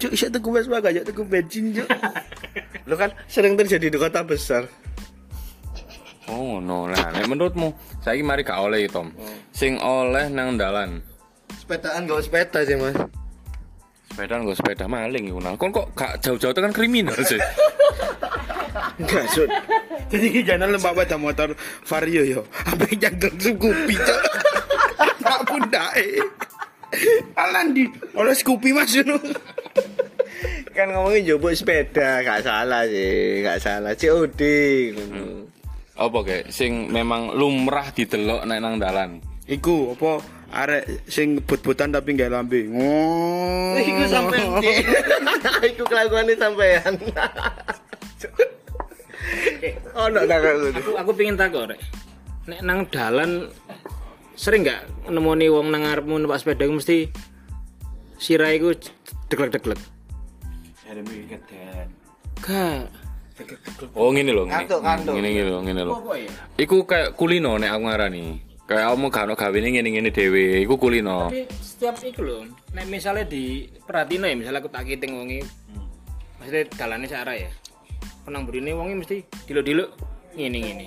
Cuk, 0.00 0.16
iso 0.16 0.32
tuku 0.32 0.48
Vespa 0.56 0.80
gak 0.80 1.04
tuku 1.04 1.22
bensin 1.28 1.76
cuk. 1.76 1.88
lu 2.88 2.94
kan 2.96 3.12
sering 3.28 3.54
terjadi 3.54 3.92
di 3.92 3.98
kota 4.00 4.24
besar 4.26 4.66
Oh 6.32 6.58
no 6.64 6.88
lah, 6.88 7.12
nek 7.12 7.28
menurutmu 7.28 7.76
saiki 8.00 8.24
mari 8.24 8.40
gak 8.40 8.56
oleh 8.56 8.88
Tom. 8.88 9.12
Sing 9.52 9.76
oleh 9.82 10.32
nang 10.32 10.56
dalan. 10.56 11.04
sepedaan 11.60 12.08
gak 12.08 12.24
sepeda 12.24 12.64
sih 12.64 12.78
mas 12.80 12.96
Sepeda 14.08 14.40
nggo 14.40 14.56
sepeda 14.56 14.84
maling 14.88 15.28
iku 15.28 15.40
nang. 15.44 15.60
Kon 15.60 15.72
kok 15.72 15.92
gak 15.92 16.20
jauh-jauh 16.24 16.52
tekan 16.56 16.72
kriminal 16.72 17.16
sih. 17.20 17.36
enggak 19.00 19.24
Jadi 20.12 20.28
jangan 20.44 20.68
lembak 20.72 20.92
pada 20.96 21.16
motor 21.16 21.48
Vario 21.84 22.22
yo. 22.24 22.40
Apa 22.68 22.84
yang 22.92 23.16
Scoopy 23.18 23.94
cuk. 23.96 24.20
Tak 25.22 25.40
pundae. 25.48 26.08
Alan 27.36 27.72
di 27.72 27.88
oleh 28.12 28.34
Scoopy 28.36 28.70
Mas 28.76 28.92
ngono. 28.92 29.16
kan 30.72 30.88
ngomongin 30.88 31.28
jobok 31.28 31.52
sepeda 31.52 32.24
gak 32.24 32.48
salah 32.48 32.88
sih 32.88 33.44
gak 33.44 33.60
salah 33.60 33.92
COD 33.96 34.40
ngono. 34.96 35.24
Apa 35.96 36.18
kayak 36.24 36.48
sing 36.52 36.88
memang 36.88 37.36
lumrah 37.36 37.92
didelok 37.92 38.44
nek 38.48 38.58
nang 38.60 38.76
dalan. 38.80 39.20
Iku 39.48 39.96
apa 39.96 40.24
arek 40.52 41.08
sing 41.08 41.40
but-butan 41.44 41.92
tapi 41.92 42.12
nggak 42.16 42.32
lambe. 42.32 42.68
Oh. 42.72 43.76
iku 43.76 44.04
sampean 44.08 44.48
iku 45.72 45.82
kelakuan 45.88 46.28
sampean 46.36 46.92
oh 49.98 50.06
no 50.10 50.20
tak 50.26 50.40
Aku 50.82 50.90
aku 50.98 51.10
pengin 51.14 51.38
takok 51.38 51.74
rek. 51.74 51.80
Nek 52.50 52.60
nang 52.66 52.86
dalan 52.90 53.48
sering 54.34 54.66
nggak 54.66 55.10
nemoni 55.12 55.46
wong 55.46 55.70
nang 55.70 55.86
ngarepmu 55.86 56.18
numpak 56.18 56.42
sepeda 56.42 56.66
mesti 56.66 57.12
sirah 58.18 58.50
iku 58.54 58.74
deglek-deglek. 59.30 59.80
Gak. 62.42 62.90
Oh 63.96 64.12
ngene 64.12 64.30
lho, 64.30 64.44
ngene. 64.46 64.66
Ngene 65.08 65.28
ngene 65.30 65.50
lho, 65.50 65.58
ngene 65.64 65.82
lho. 65.86 65.94
Iku 66.58 66.84
kayak 66.84 67.14
kulino 67.16 67.56
nek 67.58 67.70
aku 67.72 67.82
ngarani. 67.88 68.24
Kayak 68.62 68.94
kamu 68.94 69.06
gak 69.10 69.24
ono 69.26 69.34
gawene 69.34 69.68
ngene-ngene 69.74 70.10
dhewe, 70.14 70.62
iku 70.62 70.78
kulino. 70.78 71.28
Tapi 71.28 71.50
setiap 71.58 71.98
iku 72.02 72.22
lho, 72.22 72.38
nek 72.76 72.86
misalnya 72.86 73.26
di 73.26 73.66
perhatino 73.82 74.28
ya, 74.28 74.38
misalnya 74.38 74.62
aku 74.62 74.70
tak 74.70 74.86
kiting 74.86 75.18
wongi. 75.18 75.40
Maksudnya 76.38 76.62
dalane 76.78 77.06
searah 77.10 77.34
ya. 77.34 77.50
Penang 78.22 78.46
burine 78.46 78.70
wongi 78.70 78.94
mesti 78.94 79.16
diluk-diluk 79.50 79.90
ngene-ngene. 80.38 80.86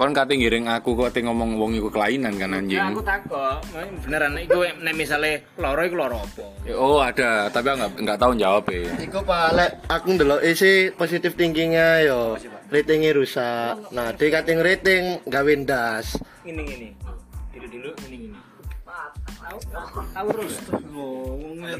Kon 0.00 0.16
kate 0.16 0.32
ngiring 0.32 0.64
aku 0.64 0.96
kok 0.96 1.12
ngomong 1.12 1.60
wong 1.60 1.76
iku 1.76 1.92
kelainan 1.92 2.40
kan 2.40 2.56
anjing. 2.56 2.80
Ya 2.80 2.88
aku 2.88 3.04
takok, 3.04 3.60
beneran 4.00 4.32
iku 4.40 4.64
nek 4.80 4.96
misalnya 4.96 5.44
loro 5.60 5.84
iku 5.84 5.96
loro 6.00 6.24
apa? 6.24 6.46
Oh 6.72 7.04
ada, 7.04 7.52
tapi 7.52 7.68
aku 7.68 7.76
nggak 7.84 7.92
nggak 8.08 8.16
tahu 8.16 8.32
jawab 8.40 8.64
ya. 8.72 8.96
iku 8.96 9.20
pak 9.20 9.52
lek 9.52 9.70
aku 9.92 10.16
ndelok 10.16 10.40
isi 10.40 10.88
positif 10.96 11.36
thinkingnya 11.36 12.08
yo 12.08 12.40
ratingnya 12.72 13.12
rusak 13.12 13.76
nah 13.92 14.16
dia 14.16 14.40
kating 14.40 14.64
rating 14.64 15.20
gawe 15.28 15.52
ndas 15.52 16.16
Ngene-ngene. 16.48 16.96
Diluk-diluk 17.52 17.92
ngene-ngene. 18.00 18.39
Tahu 19.50 20.28
terus. 20.30 20.54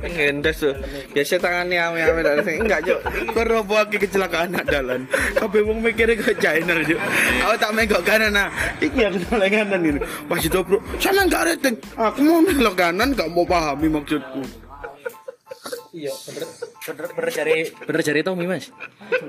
ngendes 0.01 0.59
tuh 0.59 0.75
biasa 1.15 1.39
tangannya 1.39 1.79
ame-ame 1.79 2.21
dari 2.27 2.43
sini 2.43 2.59
enggak 2.67 2.99
Karo 3.31 3.63
apa 3.63 3.75
aki 3.87 3.97
kecelakaan 4.03 4.51
nak 4.59 4.67
dalan. 4.67 5.07
Kabeh 5.39 5.63
wong 5.63 5.79
mikire 5.79 6.19
ke 6.19 6.35
China 6.39 6.83
yo. 6.83 6.99
Aku 7.47 7.55
tak 7.63 7.71
menggok 7.75 8.03
kanan 8.03 8.35
nah. 8.35 8.51
Iki 8.83 8.99
yang 8.99 9.15
noleh 9.31 9.49
kanan 9.51 9.81
ini. 9.87 10.01
Pas 10.27 10.43
itu 10.43 10.59
bro, 10.67 10.83
sama 10.99 11.23
nggak 11.31 11.43
rating. 11.47 11.77
Aku 11.95 12.19
mau 12.27 12.43
noleh 12.43 12.75
kanan 12.75 13.15
gak 13.15 13.31
mau 13.31 13.47
pahami 13.47 13.87
maksudku. 13.87 14.43
Iya, 15.91 16.15
bener 16.27 16.47
bener 17.19 17.31
cari 17.35 17.55
bener 17.87 18.03
cari 18.03 18.21
Tommy 18.23 18.47
Mas. 18.47 18.71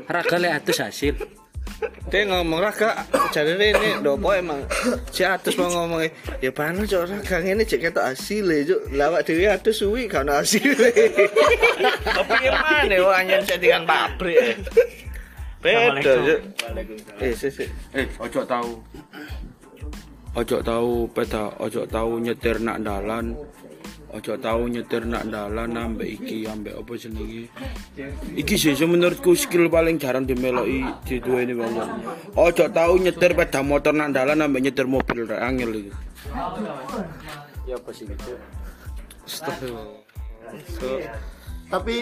Raga 0.06 0.38
le 0.38 0.50
atus 0.54 0.78
hasil. 0.82 1.41
Dia 2.12 2.28
ngomong 2.28 2.60
raga 2.60 3.08
jadi 3.32 3.58
ini 3.58 4.04
dopo 4.04 4.36
emang? 4.36 4.62
Si 5.10 5.24
atus 5.24 5.56
mau 5.56 5.72
ngomong 5.72 6.06
ya 6.38 6.52
panas 6.52 6.86
cok 6.86 7.08
raga 7.10 7.38
ini 7.42 7.64
cek 7.64 7.90
kata 7.90 8.14
hasil 8.14 8.46
cok 8.68 8.82
lawak 8.94 9.24
dewi 9.26 9.48
atus 9.48 9.82
suwi 9.82 10.06
karena 10.06 10.44
hasil. 10.44 10.76
Tapi 12.06 12.34
gimana 12.44 12.92
ya 12.94 13.10
hanya 13.16 13.38
settingan 13.42 13.84
pabrik 13.88 14.38
ya 14.38 14.56
beda 15.62 16.00
cok. 16.02 16.40
Eh 17.22 17.34
sih 17.34 17.50
sih 17.50 17.70
Eh, 17.96 18.06
ojo 18.20 18.42
tahu. 18.46 18.72
ojo 20.32 20.58
tahu 20.64 20.92
peda 21.12 21.52
ojo 21.60 21.84
tahu 21.88 22.24
nyetir 22.24 22.56
nak 22.64 22.80
dalan 22.84 23.36
ojo 24.12 24.34
tahu 24.36 24.68
nyetir 24.68 25.08
nak 25.08 25.28
dalan 25.32 25.72
ambek 25.76 26.20
iki 26.20 26.44
ambek 26.44 26.76
apa 26.76 26.92
jenenge. 27.00 27.48
Iki 28.36 28.56
sih 28.60 28.76
menurutku 28.84 29.32
skill 29.34 29.72
paling 29.72 29.96
jarang 29.96 30.28
dimeloki 30.28 30.84
di 31.08 31.16
dua 31.24 31.48
ini 31.48 31.56
bang 31.56 31.74
ojo 32.36 32.66
tahu 32.68 32.94
nyetir 33.00 33.32
peda 33.34 33.64
motor 33.64 33.96
nak 33.96 34.12
dalan 34.12 34.44
ambek 34.44 34.68
nyetir 34.68 34.86
mobil 34.86 35.24
rek 35.24 35.40
angel 35.40 35.72
iki. 35.72 35.92
Tapi 41.72 41.96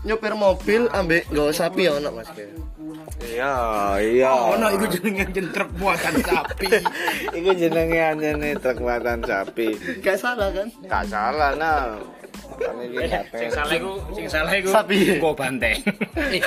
nyopir 0.00 0.32
mobil 0.32 0.82
ambek 0.90 1.28
nggawa 1.28 1.52
sapi 1.52 1.84
ya 1.86 1.92
ono 2.00 2.08
Mas. 2.16 2.28
Iya, 3.20 3.52
iya. 4.00 4.30
ono 4.32 4.66
iku 4.72 4.88
jenenge 4.88 5.28
jen 5.36 5.52
truk 5.52 5.68
muatan 5.76 6.24
sapi 6.24 6.72
Iku 7.36 7.50
jenenge 7.52 8.00
anjene 8.00 8.56
truk 8.56 8.80
muatan 8.80 9.20
sapi. 9.20 9.76
Gak 10.00 10.16
salah 10.16 10.48
kan? 10.56 10.68
Gak 10.88 11.04
salah 11.06 11.52
nah. 11.60 12.00
Gak 12.60 13.24
Sing 13.36 13.48
salah 13.52 13.72
iku, 13.76 13.92
sing 14.12 14.26
salah 14.28 14.52
iku 14.52 14.68
Sapi. 14.72 15.20
kok 15.20 15.34
banteng. 15.36 15.78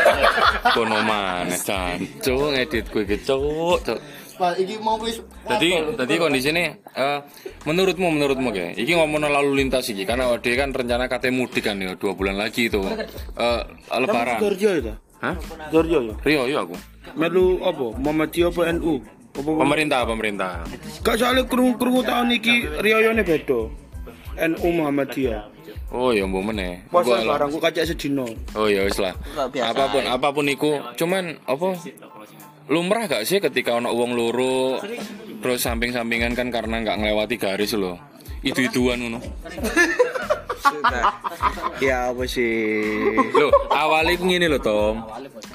Kono 0.75 0.99
mana 1.01 1.57
cancuk 1.57 2.53
ngedit 2.53 2.85
gue 2.89 3.03
iki 3.05 3.17
cuk. 3.21 3.81
Pak, 4.43 4.59
iki 4.59 4.75
mau 4.83 4.99
wis 4.99 5.23
Jadi, 5.47 5.95
tadi 5.95 6.13
kondisinya, 6.19 6.75
eh, 6.75 7.19
menurutmu, 7.63 8.11
menurutmu 8.11 8.51
kayak, 8.51 8.75
iki 8.75 8.91
ngomong 8.91 9.23
lalu 9.23 9.63
lintas 9.63 9.87
iki, 9.87 10.03
karena 10.03 10.35
dia 10.43 10.59
kan 10.59 10.75
rencana 10.75 11.07
katanya 11.07 11.39
mudik 11.39 11.63
kan 11.63 11.79
ya, 11.79 11.95
dua 11.95 12.11
bulan 12.11 12.35
lagi 12.35 12.67
itu, 12.67 12.83
eh, 12.83 13.61
lebaran. 13.87 14.43
Dorjo 14.43 14.69
itu 14.75 14.91
Hah? 15.23 15.39
Dorjo 15.71 16.11
ya 16.11 16.13
Rio, 16.27 16.43
yo 16.51 16.57
aku. 16.67 16.75
melu 17.15 17.63
apa 17.63 17.95
Muhammadiyah 17.95 18.51
apa 18.51 18.61
NU 18.75 18.99
apa 19.31 19.49
Pemerintah, 19.63 19.99
pemerintah. 20.03 20.53
Gak 20.99 21.15
soalnya 21.15 21.47
krungu-krungu 21.47 22.03
tahun 22.03 22.35
iki 22.35 22.67
riyoyone 22.83 23.23
beda. 23.23 23.71
NU 24.43 24.67
Muhammadiyah. 24.75 25.41
Oh 25.93 26.09
ya, 26.09 26.25
mbok 26.27 26.51
meneh. 26.51 26.83
Masa 26.89 27.05
Gua 27.05 27.17
lah. 27.21 27.33
barangku 27.37 27.61
kacak 27.61 27.85
sedino. 27.85 28.25
Oh 28.57 28.65
ya 28.67 28.83
wis 28.83 28.97
lah. 28.99 29.13
Apa 29.37 29.87
pun, 29.87 30.03
apa 30.03 30.27
pun 30.33 30.45
iku, 30.49 30.81
cuman 30.99 31.37
apa? 31.45 31.77
Lumrah 32.71 33.11
gak 33.11 33.27
sih 33.27 33.43
ketika 33.43 33.75
ono 33.75 33.91
wong 33.91 34.15
loro 34.15 34.79
terus 35.43 35.59
samping-sampingan 35.59 36.31
kan 36.31 36.47
karena 36.47 36.79
nggak 36.79 36.97
ngelewati 37.03 37.35
garis 37.35 37.75
loh. 37.75 37.99
Itu-ituan 38.39 38.99
ngono. 39.03 39.19
Ya 41.79 42.11
apa 42.11 42.23
sih? 42.27 42.83
Loh, 43.35 43.51
awalnya 43.71 44.15
ngene 44.19 44.47
lho, 44.47 44.59
Tom. 44.63 45.03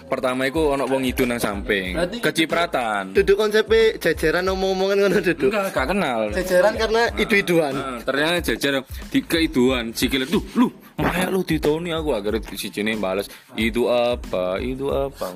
Pertama 0.09 0.49
iku 0.49 0.77
ono 0.77 0.85
wong 0.85 1.05
itu 1.05 1.25
nang 1.25 1.41
samping. 1.41 1.97
Kecipratan. 2.21 3.17
duduk 3.17 3.37
konsepnya 3.41 3.97
jajaran 4.01 4.45
ngomong-ngomongan 4.49 4.97
ngono 5.05 5.19
duduk. 5.21 5.49
Enggak, 5.53 5.73
gak 5.73 5.87
kenal. 5.89 6.21
Jajaran 6.33 6.75
karena 6.77 7.03
idu-iduan. 7.17 7.73
Nah, 7.77 8.01
ternyata 8.05 8.53
jajar 8.53 8.85
di 9.09 9.21
keiduan 9.25 9.93
sikile 9.97 10.29
tuh 10.29 10.45
lu 10.57 10.69
maya 10.99 11.31
lu 11.31 11.47
ditoni 11.47 11.95
aku 11.95 12.11
agar 12.13 12.43
si 12.59 12.69
Cine 12.75 12.99
balas 12.99 13.31
itu 13.55 13.87
apa 13.87 14.59
itu 14.59 14.91
apa 14.91 15.31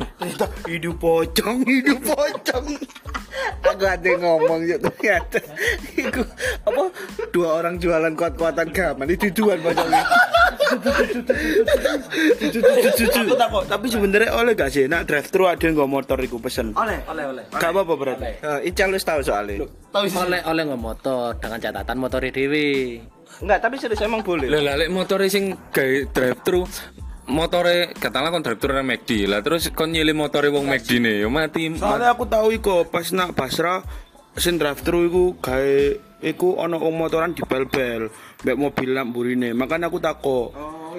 Ternyata 0.00 0.48
hidup 0.64 0.96
pocong, 0.96 1.60
hidup 1.68 2.00
pocong. 2.08 2.66
Aku 3.60 3.84
ada 3.84 4.10
ngomong 4.16 4.64
ya 4.64 4.76
ternyata 4.80 5.40
Iku 5.96 6.24
apa 6.64 6.82
dua 7.32 7.60
orang 7.60 7.76
jualan 7.76 8.12
kuat-kuatan 8.16 8.68
gaman 8.72 9.08
itu. 9.12 9.28
Aku 13.20 13.36
takut, 13.36 13.64
tapi 13.68 13.86
sebenarnya 13.92 14.30
oleh 14.32 14.52
gak 14.56 14.70
sih 14.72 14.88
nak 14.88 15.08
drive 15.08 15.28
thru 15.28 15.48
ada 15.48 15.60
yang 15.60 15.76
nggak 15.76 15.90
motor 15.90 16.18
iku 16.20 16.40
pesen. 16.40 16.72
Oleh, 16.76 17.00
oleh, 17.10 17.24
oleh. 17.26 17.44
Gak 17.52 17.70
apa-apa 17.74 17.94
berarti. 17.96 18.40
Nah, 18.40 18.60
Ical 18.64 18.92
wis 18.94 19.04
tahu 19.04 19.20
soalnya. 19.20 19.66
Oleh, 19.92 20.40
oleh 20.44 20.62
nggak 20.64 20.80
motor 20.80 21.36
dengan 21.36 21.58
catatan 21.60 21.96
motor 22.00 22.20
dewi. 22.24 23.00
Enggak, 23.38 23.58
tapi 23.62 23.78
serius 23.78 24.02
emang 24.02 24.20
boleh. 24.20 24.50
lah 24.50 24.74
lek 24.74 24.90
motore 24.90 25.30
sing 25.30 25.54
gawe 25.70 25.94
drive 26.10 26.40
thru 26.42 26.66
motore 27.30 27.94
katakanlah 27.94 28.34
kon 28.34 28.42
drive 28.42 28.58
thru 28.58 28.74
nang 28.74 28.84
McD 28.84 29.30
lah 29.30 29.38
terus 29.38 29.70
kon 29.70 29.94
nyilih 29.94 30.12
motore 30.12 30.50
wong 30.50 30.66
McD 30.66 30.98
ne 30.98 31.22
yo 31.22 31.30
mati 31.30 31.70
Soalnya 31.72 32.10
aku 32.10 32.26
tahu 32.26 32.50
iku 32.50 32.82
pas 32.84 33.06
nak 33.14 33.38
Basra 33.38 33.86
sin 34.34 34.58
drive 34.58 34.82
thru 34.82 35.06
iku 35.06 35.24
gawe 35.38 35.76
iku 36.20 36.58
ono 36.58 36.76
wong 36.76 36.98
motoran 36.98 37.32
di 37.32 37.40
bel-bel 37.40 38.10
mbek 38.42 38.56
mobil 38.58 38.90
nak 38.98 39.06
burine. 39.08 39.54
Makanya 39.54 39.86
aku 39.86 39.96
takut. 39.96 40.50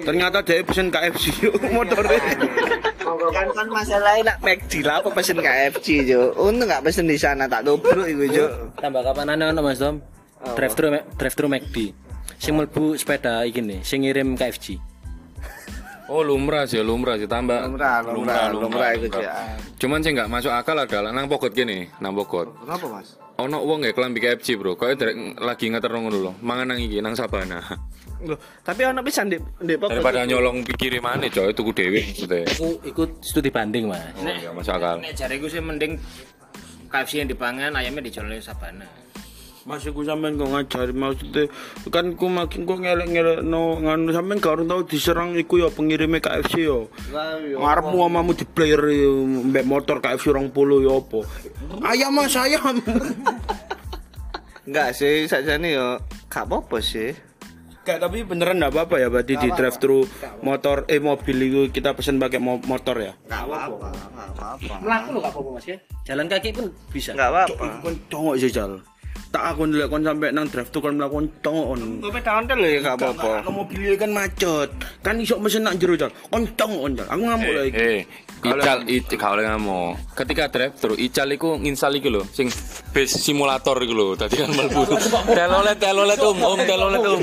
Ternyata 0.02 0.40
dia 0.40 0.64
pesen 0.64 0.88
KFC 0.88 1.52
motornya. 1.68 2.16
Kan 3.28 3.46
kan 3.52 3.68
masalahnya 3.68 4.32
nak 4.32 4.36
McD 4.40 4.82
lah 4.82 4.98
apa 4.98 5.12
pesen 5.12 5.36
KFC 5.36 6.08
jo. 6.08 6.32
Untung 6.34 6.64
nggak 6.64 6.82
pesen 6.82 7.06
di 7.06 7.14
sana 7.14 7.44
tak 7.44 7.68
tubruk 7.68 8.08
iku 8.08 8.24
jo. 8.26 8.44
Tambah 8.80 9.04
kapan 9.04 9.36
ana 9.36 9.52
ono 9.52 9.60
Mas 9.60 9.78
Dom? 9.78 10.00
Drive 10.56 10.74
thru 10.74 10.88
drive 11.20 11.36
thru 11.36 11.46
McD. 11.46 11.76
Sing 12.42 12.58
mlebu 12.58 12.98
sepeda 12.98 13.46
iki 13.46 13.62
nih, 13.62 13.80
sing 13.80 14.02
ngirim 14.02 14.34
KFC. 14.34 14.74
oh 16.10 16.20
lumrah 16.20 16.66
sih 16.66 16.82
lumrah 16.82 17.16
sih 17.16 17.24
tambah 17.24 17.56
Lumrah, 17.64 18.04
lumrah, 18.04 18.52
lumrah 18.52 18.90
iku 18.92 19.08
jo. 19.08 19.22
cuman 19.80 20.04
sih 20.04 20.12
nggak 20.12 20.28
masuk 20.28 20.52
akal 20.52 20.76
adalah 20.76 21.08
nang 21.08 21.24
pokot 21.24 21.48
gini 21.48 21.88
nang 22.02 22.12
pokot 22.12 22.52
Kenapa, 22.52 22.84
Mas? 22.90 23.16
ono 23.40 23.64
wong 23.64 23.80
ya 23.80 23.96
kelambi 23.96 24.20
KFC 24.20 24.60
bro 24.60 24.76
kau 24.76 24.92
lagi 25.40 25.72
ngeter 25.72 25.88
ngono 25.88 26.18
lho 26.20 26.32
mangan 26.44 26.68
nang 26.68 26.78
iki 26.78 27.00
nang 27.00 27.16
sabana 27.16 27.64
Loh, 28.22 28.36
tapi 28.60 28.84
ono 28.84 29.00
pisan 29.00 29.32
di 29.32 29.40
di 29.56 29.72
pokok. 29.72 29.88
daripada 29.88 30.28
nyolong 30.28 30.60
pikir 30.68 31.00
mana 31.00 31.26
coy 31.26 31.48
tuku 31.50 31.72
dewi 31.72 32.04
maksudnya 32.04 32.44
Iku 32.44 32.68
iku 32.84 33.02
studi 33.24 33.48
banding, 33.48 33.88
Mas. 33.88 34.04
oh 34.12 34.28
nggak 34.28 34.52
masuk 34.52 34.74
akal 34.74 34.96
Nek 35.00 35.16
jariku 35.16 35.46
sih 35.48 35.64
mending 35.64 35.96
KFC 36.92 37.24
yang 37.24 37.30
dipangan 37.30 37.72
ayamnya 37.72 38.04
dijual 38.04 38.28
di 38.28 38.36
sabana. 38.36 38.84
Masih 39.62 39.94
ku 39.94 40.02
sampean 40.02 40.34
kok 40.34 40.50
ngajari 40.50 40.90
maksudnya 40.90 41.46
kan 41.86 42.18
ku 42.18 42.26
makin 42.26 42.66
kok 42.66 42.82
ngelek-ngelek 42.82 43.40
no 43.40 43.78
nganu 43.78 44.10
sampean 44.10 44.36
gak 44.36 44.58
orang 44.58 44.66
tahu 44.66 44.82
diserang 44.84 45.30
iku 45.34 45.54
ya 45.56 45.70
pengirimnya 45.70 46.18
KFC 46.18 46.66
yo. 46.66 46.90
Ngarepmu 47.54 47.98
amamu 48.00 48.34
di 48.34 48.42
player 48.42 48.82
yo, 48.84 49.22
mbek 49.22 49.62
motor 49.62 50.02
KFC 50.02 50.34
20 50.34 50.50
yo 50.82 50.98
apa. 50.98 51.20
Ayam 51.84 52.10
Mas 52.10 52.34
ayam. 52.34 52.74
Enggak 54.66 54.94
sih, 54.94 55.26
sajane 55.26 55.74
yo 55.74 55.98
gak 56.26 56.46
apa-apa 56.46 56.78
sih. 56.78 57.14
Gak 57.82 57.98
tapi 57.98 58.22
beneran 58.22 58.58
enggak 58.58 58.78
apa-apa 58.78 58.94
ya 58.96 59.10
berarti 59.10 59.34
di 59.36 59.48
drive 59.50 59.74
thru 59.76 60.06
motor 60.38 60.86
eh 60.86 61.02
mobil 61.02 61.34
itu 61.40 61.60
kita 61.68 61.94
pesen 61.94 62.18
pakai 62.18 62.38
mo- 62.38 62.62
motor 62.62 62.94
ya. 62.94 63.14
Gak 63.26 63.42
apa-apa, 63.42 63.90
gak 63.90 64.28
apa-apa. 64.32 64.74
Melaku 64.78 65.08
lo 65.10 65.18
gak 65.18 65.32
apa-apa, 65.34 65.50
Mas 65.54 65.66
ya. 65.66 65.78
Jalan 66.02 66.26
kaki 66.26 66.50
pun 66.50 66.66
bisa. 66.90 67.10
Gak 67.12 67.26
apa-apa. 67.28 67.78
Kon 67.78 67.94
congok 68.06 68.34
sih 68.38 68.50
Jal. 68.50 68.78
Tak 69.32 69.56
aku 69.56 69.64
ndelok 69.64 69.88
kon 69.88 70.04
sampe 70.04 70.28
nang 70.28 70.44
drive 70.44 70.68
thru 70.68 70.84
kon 70.84 71.00
mlakukan 71.00 71.24
congok 71.40 71.66
on. 71.72 71.80
Gue 72.04 72.12
peda 72.12 72.36
ontel 72.36 72.58
lho 72.60 72.68
ya 72.68 72.80
gak 72.84 72.96
apa-apa. 73.00 73.40
Kalau 73.40 73.64
mobilnya 73.64 73.96
kan 73.96 74.10
macet, 74.12 74.68
kan 75.00 75.16
iso 75.16 75.40
mesen 75.40 75.64
nak 75.64 75.80
jero 75.80 75.96
Jal. 75.96 76.12
Kon 76.28 76.44
congok 76.52 76.82
on 76.84 76.92
Jal. 77.00 77.08
Aku 77.08 77.22
ngamuk 77.24 77.52
lagi. 77.56 77.72
Eh, 77.72 78.00
Ical, 78.42 78.82
Ical, 78.90 79.14
kalau 79.22 79.42
ngomong. 79.54 79.94
Ketika 80.18 80.50
drive 80.50 80.74
thru, 80.74 80.98
Ical 80.98 81.30
iku 81.30 81.62
nginstal 81.62 81.94
iku 81.94 82.10
lho, 82.10 82.22
sing 82.34 82.50
base 82.90 83.14
simulator 83.22 83.78
iku 83.78 83.94
lho. 83.94 84.06
Tadi 84.18 84.34
kan 84.34 84.50
mlebu. 84.50 84.82
Telolet, 85.30 85.78
telolet 85.78 86.18
um, 86.26 86.38
um, 86.42 86.58
telolet 86.66 87.02
um. 87.06 87.22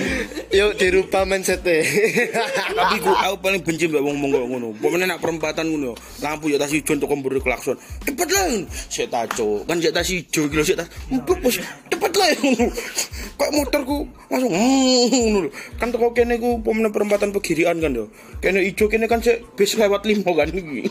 Yuk 0.49 0.79
dirubah 0.79 1.27
mindsetnya. 1.27 1.84
Tapi 2.79 2.97
ku 3.03 3.12
aku 3.12 3.36
paling 3.43 3.62
benci 3.67 3.91
mbak 3.91 3.99
wong 3.99 4.15
wong 4.23 4.32
kok 4.32 4.45
ngono. 4.47 4.67
Pokoknya 4.79 5.05
nak 5.12 5.19
perempatan 5.19 5.67
ngono. 5.67 5.91
Lampu 6.23 6.49
ya 6.49 6.58
tas 6.58 6.71
hijau 6.71 6.95
untuk 6.95 7.12
memberi 7.12 7.43
klakson. 7.43 7.75
Cepet 8.08 8.29
lah. 8.32 8.47
Sik 8.88 9.12
taco. 9.12 9.67
Kan 9.67 9.84
sik 9.84 9.91
tas 9.91 10.08
hijau 10.08 10.47
iki 10.47 10.55
lho 10.55 10.63
sik 10.63 10.79
tas. 10.79 10.88
Bos. 11.21 11.60
Cepet 11.91 12.12
lah 12.15 12.27
ngono. 12.39 12.65
Kok 13.39 13.51
motorku 13.53 13.97
langsung 14.32 14.51
ngono 14.55 15.38
lho. 15.45 15.49
Kan 15.75 15.91
teko 15.91 16.15
kene 16.15 16.39
ku 16.39 16.63
pemene 16.63 16.89
perempatan 16.95 17.36
pegirian 17.36 17.77
kan 17.84 17.91
yo. 17.91 18.08
Kene 18.39 18.63
hijau 18.63 18.88
kene 18.88 19.05
kan 19.12 19.19
sik 19.19 19.43
bis 19.60 19.75
lewat 19.75 20.08
limo 20.08 20.32
kan 20.32 20.47
iki. 20.49 20.88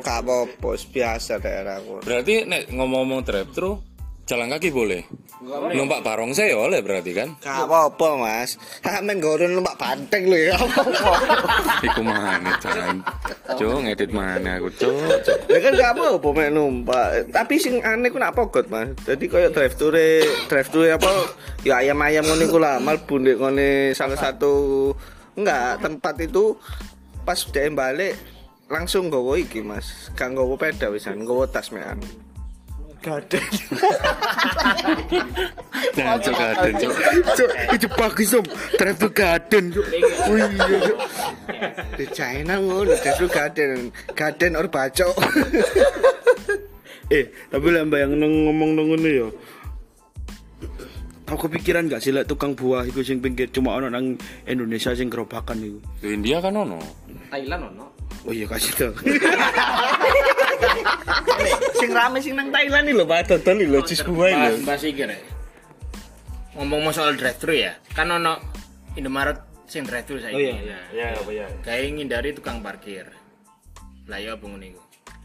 Gak 0.00 0.18
apa-apa, 0.24 0.70
biasa 0.88 1.36
daerahku. 1.36 2.00
Berarti 2.00 2.48
nek 2.48 2.72
ngomong-ngomong 2.72 3.20
drive 3.20 3.50
thru, 3.52 3.76
jalan 4.24 4.48
kaki 4.48 4.72
boleh. 4.72 5.04
Numpak 5.44 6.00
barong 6.00 6.32
saya 6.32 6.56
oleh 6.56 6.80
berarti 6.80 7.12
kan? 7.12 7.36
Gak 7.36 7.68
apa-apa 7.68 8.16
mas 8.16 8.56
Amin 8.80 9.20
gorun 9.20 9.52
numpak 9.52 9.76
banteng 9.76 10.24
lho 10.24 10.40
ya 10.40 10.56
Iku 11.84 12.00
mana 12.00 12.56
can? 12.64 13.04
Cuk 13.52 13.84
ngedit 13.84 14.08
mana 14.08 14.56
aku 14.56 14.72
cuk. 14.72 14.96
Ya 15.52 15.58
kan 15.60 15.72
gak 15.76 15.90
apa-apa 16.00 16.28
mek 16.32 16.48
numpak 16.48 17.28
Tapi 17.28 17.60
sing 17.60 17.84
aneh 17.84 18.08
ku 18.08 18.16
nak 18.16 18.32
pogot 18.32 18.72
mas 18.72 18.96
Jadi 19.04 19.28
kayak 19.28 19.52
drive 19.52 19.76
thru 19.76 19.92
Drive 20.48 20.68
thru 20.72 20.88
apa 20.88 21.12
Ya 21.60 21.84
ayam-ayam 21.84 22.24
ngono 22.24 22.42
iku 22.48 22.56
lah 22.56 22.80
Malbu 22.80 23.20
ndek 23.20 23.36
ngene 23.36 23.92
salah 23.92 24.16
satu 24.16 24.96
Enggak 25.36 25.84
tempat 25.84 26.14
itu 26.24 26.56
Pas 27.24 27.40
dia 27.48 27.72
balik 27.72 28.16
Langsung 28.68 29.12
gowo 29.12 29.36
iki 29.36 29.60
mas 29.60 30.12
Gak 30.16 30.36
gowo 30.36 30.56
peda 30.56 30.92
wisan 30.92 31.24
Gowo 31.24 31.48
tas 31.48 31.72
mean 31.72 32.00
Gaden 33.04 33.44
Nah, 35.94 36.18
cuk 36.18 36.34
gaden 36.34 36.74
cuk. 36.80 36.92
Cuk, 37.38 37.50
itu 37.70 37.86
bagus 37.94 38.34
om. 38.34 38.42
Drive 38.74 38.98
to 38.98 39.08
garden. 39.12 39.70
Cuk. 39.70 39.86
Oh 40.26 40.34
iya. 40.34 40.66
Cuk. 40.82 40.98
Di 41.94 42.06
China 42.10 42.58
ngono 42.58 42.96
thru 42.98 43.28
gaden 43.30 43.94
Gaden 44.16 44.58
or 44.58 44.66
bacok 44.66 45.14
eh, 47.14 47.30
tapi 47.52 47.68
lah 47.68 47.84
bayang 47.86 48.18
ngomong 48.18 48.70
nang 48.74 48.86
ngono 48.90 49.08
ya. 49.08 49.28
Tau 51.34 51.50
kepikiran 51.50 51.90
gak 51.90 51.98
sih 51.98 52.14
lek 52.14 52.30
tukang 52.30 52.54
buah 52.54 52.86
iku 52.86 53.02
sing 53.02 53.18
pinggir 53.18 53.50
cuma 53.50 53.74
ono 53.74 53.90
nang 53.90 54.14
Indonesia 54.46 54.94
sing 54.94 55.10
gerobakan 55.10 55.58
iku. 55.66 55.82
Di 55.98 56.14
India 56.14 56.38
kan 56.38 56.54
ono. 56.54 56.78
Thailand 57.26 57.74
ono. 57.74 57.90
Oh 58.22 58.30
iya 58.30 58.46
kasih 58.46 58.70
tau. 58.78 58.94
Sing 61.82 61.90
rame 61.90 62.22
sing 62.22 62.38
nang 62.38 62.54
Thailand 62.54 62.86
iki 62.86 62.94
lho, 62.94 63.02
Pak 63.02 63.34
dodol 63.34 63.66
iki 63.66 63.66
lho 63.66 63.82
jus 63.82 64.06
buah 64.06 64.30
iki 64.30 64.46
lho. 64.46 64.56
Bahas 64.62 64.82
iki 64.86 65.02
rek. 65.02 65.22
Ngomong 66.54 66.94
soal 66.94 67.18
drive 67.18 67.38
thru 67.42 67.50
ya. 67.50 67.74
Kan 67.98 68.14
ono 68.14 68.38
Indomaret 68.94 69.66
sing 69.66 69.82
drive 69.82 70.06
thru 70.06 70.22
saiki. 70.22 70.38
Nah, 70.38 70.86
Iya, 70.94 71.18
apa 71.18 71.30
ya? 71.34 71.50
Kayak 71.66 71.98
ngindari 71.98 72.30
tukang 72.30 72.62
parkir. 72.62 73.10
Lah 74.06 74.22
ya 74.22 74.38
apa 74.38 74.44
ngono 74.46 74.62
iku? 74.62 74.78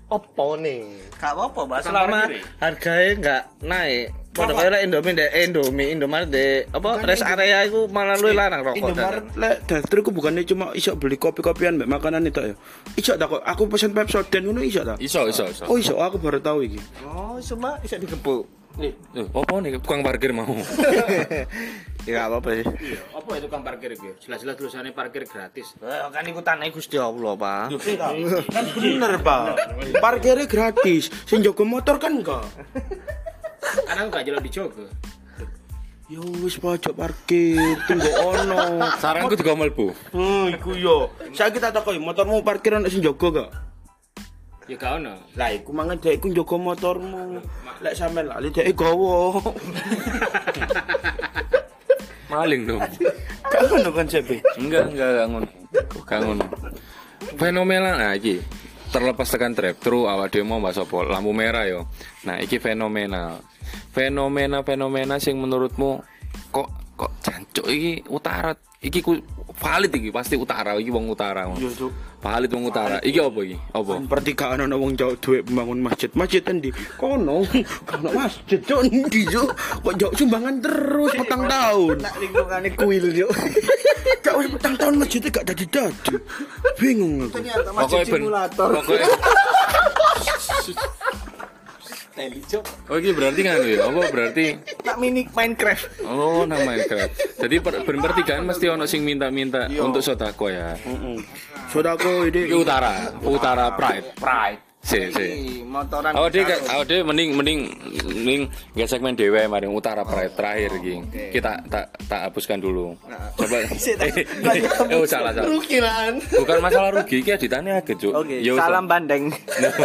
Opo 0.10 0.58
nih? 0.58 1.06
Gak 1.22 1.38
apa-apa, 1.38 1.70
Pak. 1.70 1.80
Selama 1.86 2.26
ya? 2.34 2.42
harganya 2.58 3.14
nggak 3.22 3.44
naik. 3.62 4.10
Padha 4.30 4.54
kaya 4.54 4.70
lek 4.70 4.82
Indomie 4.86 5.14
ndek 5.18 5.32
Indomie, 5.42 5.88
Indomaret 5.90 6.28
ndek 6.30 6.70
apa 6.70 6.90
rest 7.02 7.26
area 7.26 7.66
iku 7.66 7.90
malah 7.90 8.16
luwih 8.22 8.38
larang 8.38 8.62
rokok. 8.62 8.78
Indomaret 8.78 9.26
lek 9.34 9.56
drive-thru 9.66 10.00
ku 10.06 10.12
bukannya 10.14 10.46
cuma 10.46 10.70
iso 10.78 10.94
beli 10.94 11.18
kopi-kopian 11.18 11.82
mbek 11.82 11.90
makanan 11.90 12.30
itu 12.30 12.54
ya. 12.54 12.56
Iso 12.94 13.18
tak 13.18 13.28
kok 13.34 13.42
aku 13.42 13.66
pesen 13.66 13.92
Pepsodent 13.92 14.44
ngono 14.46 14.62
iso 14.62 14.86
ta? 14.86 14.96
Iso, 15.02 15.26
iso, 15.26 15.50
iso. 15.50 15.66
Oh 15.66 15.82
iso 15.82 15.98
aku 15.98 16.22
baru 16.22 16.38
tahu 16.38 16.62
iki. 16.62 16.80
Oh, 17.10 17.42
cuma 17.42 17.82
bisa 17.82 17.98
digebuk. 17.98 18.46
Eh, 18.80 18.94
apa 19.18 19.54
nih 19.60 19.82
tukang 19.82 20.06
parkir 20.06 20.32
mau? 20.32 20.46
Ya 22.08 22.26
apa-apa 22.26 22.58
sih. 22.58 22.66
Iya, 22.66 23.00
apa 23.12 23.30
itu 23.38 23.46
tukang 23.46 23.62
parkir 23.62 23.92
ya? 23.94 24.14
Jelas-jelas 24.18 24.56
tulisannya 24.56 24.96
parkir 24.96 25.30
gratis. 25.30 25.78
Eh, 25.84 26.08
kan 26.10 26.24
iku 26.26 26.42
tanah 26.42 26.66
Gusti 26.72 26.98
Allah, 26.98 27.36
Pak. 27.38 27.76
Kan 28.50 28.66
bener, 28.74 29.20
Pak. 29.22 29.46
Parkirnya 30.00 30.48
gratis. 30.50 31.12
Sing 31.30 31.44
jaga 31.46 31.62
motor 31.68 32.02
kan 32.02 32.18
enggak. 32.18 32.50
Karena 33.60 34.02
aku 34.06 34.10
gak 34.14 34.26
jalan 34.26 34.42
di 34.44 34.52
Joko. 34.52 34.84
Ya 36.10 36.18
wis 36.42 36.58
pojok 36.58 36.98
parkir, 36.98 37.78
tunggu 37.86 38.10
ono. 38.18 38.82
Saranku 38.98 39.38
juga 39.38 39.54
melbu. 39.54 39.94
Hmm, 40.10 40.50
iku 40.50 40.74
yo. 40.74 41.14
Saya 41.38 41.54
kita 41.54 41.70
takoki 41.70 42.02
motormu 42.02 42.42
parkiran 42.42 42.82
sing 42.90 43.06
jaga 43.06 43.30
gak? 43.30 43.50
Ya 44.66 44.76
gak 44.78 44.98
ono. 44.98 45.14
Lah 45.38 45.50
iku 45.54 45.70
mangan 45.70 46.02
dek 46.02 46.18
iku 46.18 46.34
jaga 46.34 46.58
motormu. 46.58 47.38
Lek 47.86 47.94
sampean 47.94 48.26
lali 48.26 48.50
dek 48.50 48.74
gowo. 48.74 49.38
Maling 52.34 52.62
dong. 52.66 52.82
Gak 53.46 53.62
ngono 53.70 53.90
konsepnya. 53.94 54.42
Enggak, 54.58 54.90
enggak, 54.90 55.10
enggak 55.14 55.28
ngono. 55.30 55.48
Enggak 55.78 56.20
ngono. 56.26 56.46
Fenomena 57.38 57.90
nah 57.94 58.18
iki 58.18 58.42
terlepas 58.90 59.30
tekan 59.30 59.54
drive 59.54 59.78
thru 59.78 60.10
awak 60.10 60.34
dhewe 60.34 60.42
mau 60.42 60.58
bahas 60.58 60.82
apa 60.82 61.06
lampu 61.06 61.30
merah 61.38 61.70
yo. 61.70 61.86
Nah, 62.26 62.42
iki 62.42 62.58
fenomena. 62.58 63.38
Fenomena-fenomena 63.90 65.18
sing 65.18 65.42
menurutmu 65.42 65.98
kok 66.54 66.70
kok 67.00 67.12
jancuk 67.24 67.68
iki 67.72 68.04
utara 68.12 68.52
iki 68.84 69.00
ku 69.00 69.16
valid 69.60 69.92
iki 69.92 70.12
pasti 70.12 70.36
utara 70.36 70.76
iki 70.80 70.92
wong 70.92 71.12
utara. 71.12 71.48
Yo, 71.56 71.72
Cuk. 71.72 71.92
Valid 72.20 72.52
wong 72.52 72.68
utara. 72.68 72.98
Iki 73.00 73.20
apa 73.24 73.40
iki? 73.44 73.58
Apa? 73.76 73.92
Pertigaan 74.08 74.64
ana 74.68 74.76
wong 74.76 74.96
jauh 75.00 75.16
duit 75.20 75.44
membangun 75.48 75.80
masjid. 75.84 76.12
Masjid 76.16 76.44
endi? 76.48 76.72
Kono. 77.00 77.44
Kono 77.90 78.10
masjid 78.12 78.60
cuk 78.60 78.84
endi 78.88 79.22
cuk? 79.28 79.50
Kok 79.84 79.96
jauh 79.96 80.14
sumbangan 80.16 80.56
terus 80.60 81.12
petang 81.16 81.44
tahun. 81.48 81.96
Nak 82.04 82.16
lingkungane 82.20 82.70
kuil 82.76 83.06
yo. 83.16 83.28
Gak 84.24 84.36
wis 84.36 84.52
petang 84.52 84.76
tahun 84.76 84.96
masjidnya 85.00 85.30
gak 85.32 85.46
dadi-dadi. 85.48 86.16
Bingung 86.76 87.24
aku. 87.24 87.40
Pokoknya 87.40 88.04
ben, 88.04 88.24
pokoknya 88.52 89.08
Oh 92.90 92.98
iki 93.00 93.12
berarti 93.16 93.40
kan 93.48 93.64
ya? 93.64 93.88
Apa 93.88 94.02
berarti 94.12 94.46
Tak 94.84 94.96
mini 95.00 95.24
Minecraft. 95.32 96.04
Oh, 96.04 96.44
nama 96.44 96.62
Minecraft. 96.68 97.40
Jadi 97.40 97.56
per, 97.64 97.74
berpertigaan 97.88 98.44
mesti 98.44 98.66
ono 98.68 98.84
sing 98.84 99.08
minta-minta 99.08 99.72
untuk 99.80 100.04
sodako 100.04 100.52
ya. 100.52 100.76
Saudaraku 101.70 102.28
Iki 102.28 102.50
ini 102.50 102.56
utara, 102.58 103.14
utara 103.24 103.72
pride. 103.78 104.18
Pride. 104.18 104.70
Si, 104.80 104.96
si. 105.12 105.28
Motoran. 105.68 106.16
Oh, 106.16 106.32
dia 106.32 106.48
oh, 106.72 106.88
dia 106.88 107.04
mending 107.04 107.36
mending 107.36 107.60
mending 108.10 108.42
gak 108.74 108.90
segmen 108.90 109.14
dewe 109.14 109.44
mari 109.46 109.68
utara 109.68 110.08
pride 110.08 110.34
terakhir 110.34 110.72
iki. 110.80 110.96
Kita 111.36 111.62
tak 111.68 111.94
tak 112.08 112.32
hapuskan 112.32 112.58
dulu. 112.64 112.96
Coba. 113.38 113.58
Eh, 114.90 114.96
oh, 114.96 115.06
salah 115.06 115.36
salah. 115.36 115.46
Rukiran. 115.46 116.18
Bukan 116.42 116.58
masalah 116.64 116.90
rugi 116.96 117.22
iki 117.22 117.36
editane 117.36 117.76
agak, 117.76 118.00
Cuk. 118.02 118.16
Oke, 118.16 118.42
Ya 118.42 118.56
salam 118.58 118.90
bandeng. 118.90 119.30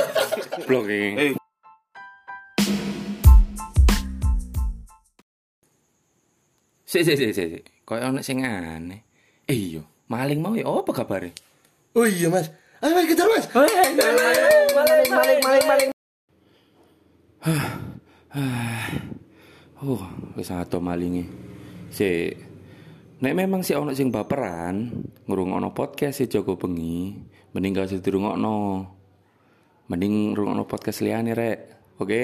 blok 0.70 0.88
iki. 0.88 1.36
Sik 6.94 7.02
sik 7.02 7.18
sik 7.18 7.34
sik. 7.34 7.62
Kayak 7.82 8.14
ono 8.14 8.22
sing 8.22 8.46
aneh. 8.46 9.02
Eh 9.50 9.74
iya, 9.74 9.82
maling 10.06 10.38
mau 10.38 10.54
ya 10.54 10.62
apa 10.62 10.94
kabare? 10.94 11.34
Oh 11.90 12.06
iya 12.06 12.30
mas. 12.30 12.54
Ayo 12.78 12.94
mas 12.94 13.10
kejar 13.10 13.26
mas. 13.26 13.50
Maling, 13.50 13.98
maling, 15.10 15.40
maling, 15.42 15.66
maling. 15.66 15.90
Oh, 19.82 20.06
wis 20.38 20.54
ato 20.54 20.78
malinge. 20.78 21.26
Sik. 21.90 22.38
Nek 23.26 23.34
memang 23.42 23.66
si 23.66 23.74
ono 23.74 23.90
sing 23.90 24.14
baperan, 24.14 24.94
ngrungokno 25.26 25.74
podcast 25.74 26.22
si 26.22 26.30
Joko 26.30 26.54
Bengi, 26.54 27.10
mending 27.58 27.74
gak 27.74 27.90
usah 27.90 27.98
dirungokno. 27.98 28.86
Mending 29.90 30.30
ngrungokno 30.30 30.62
podcast 30.70 31.02
liyane 31.02 31.34
rek. 31.34 31.58
Oke? 31.98 32.22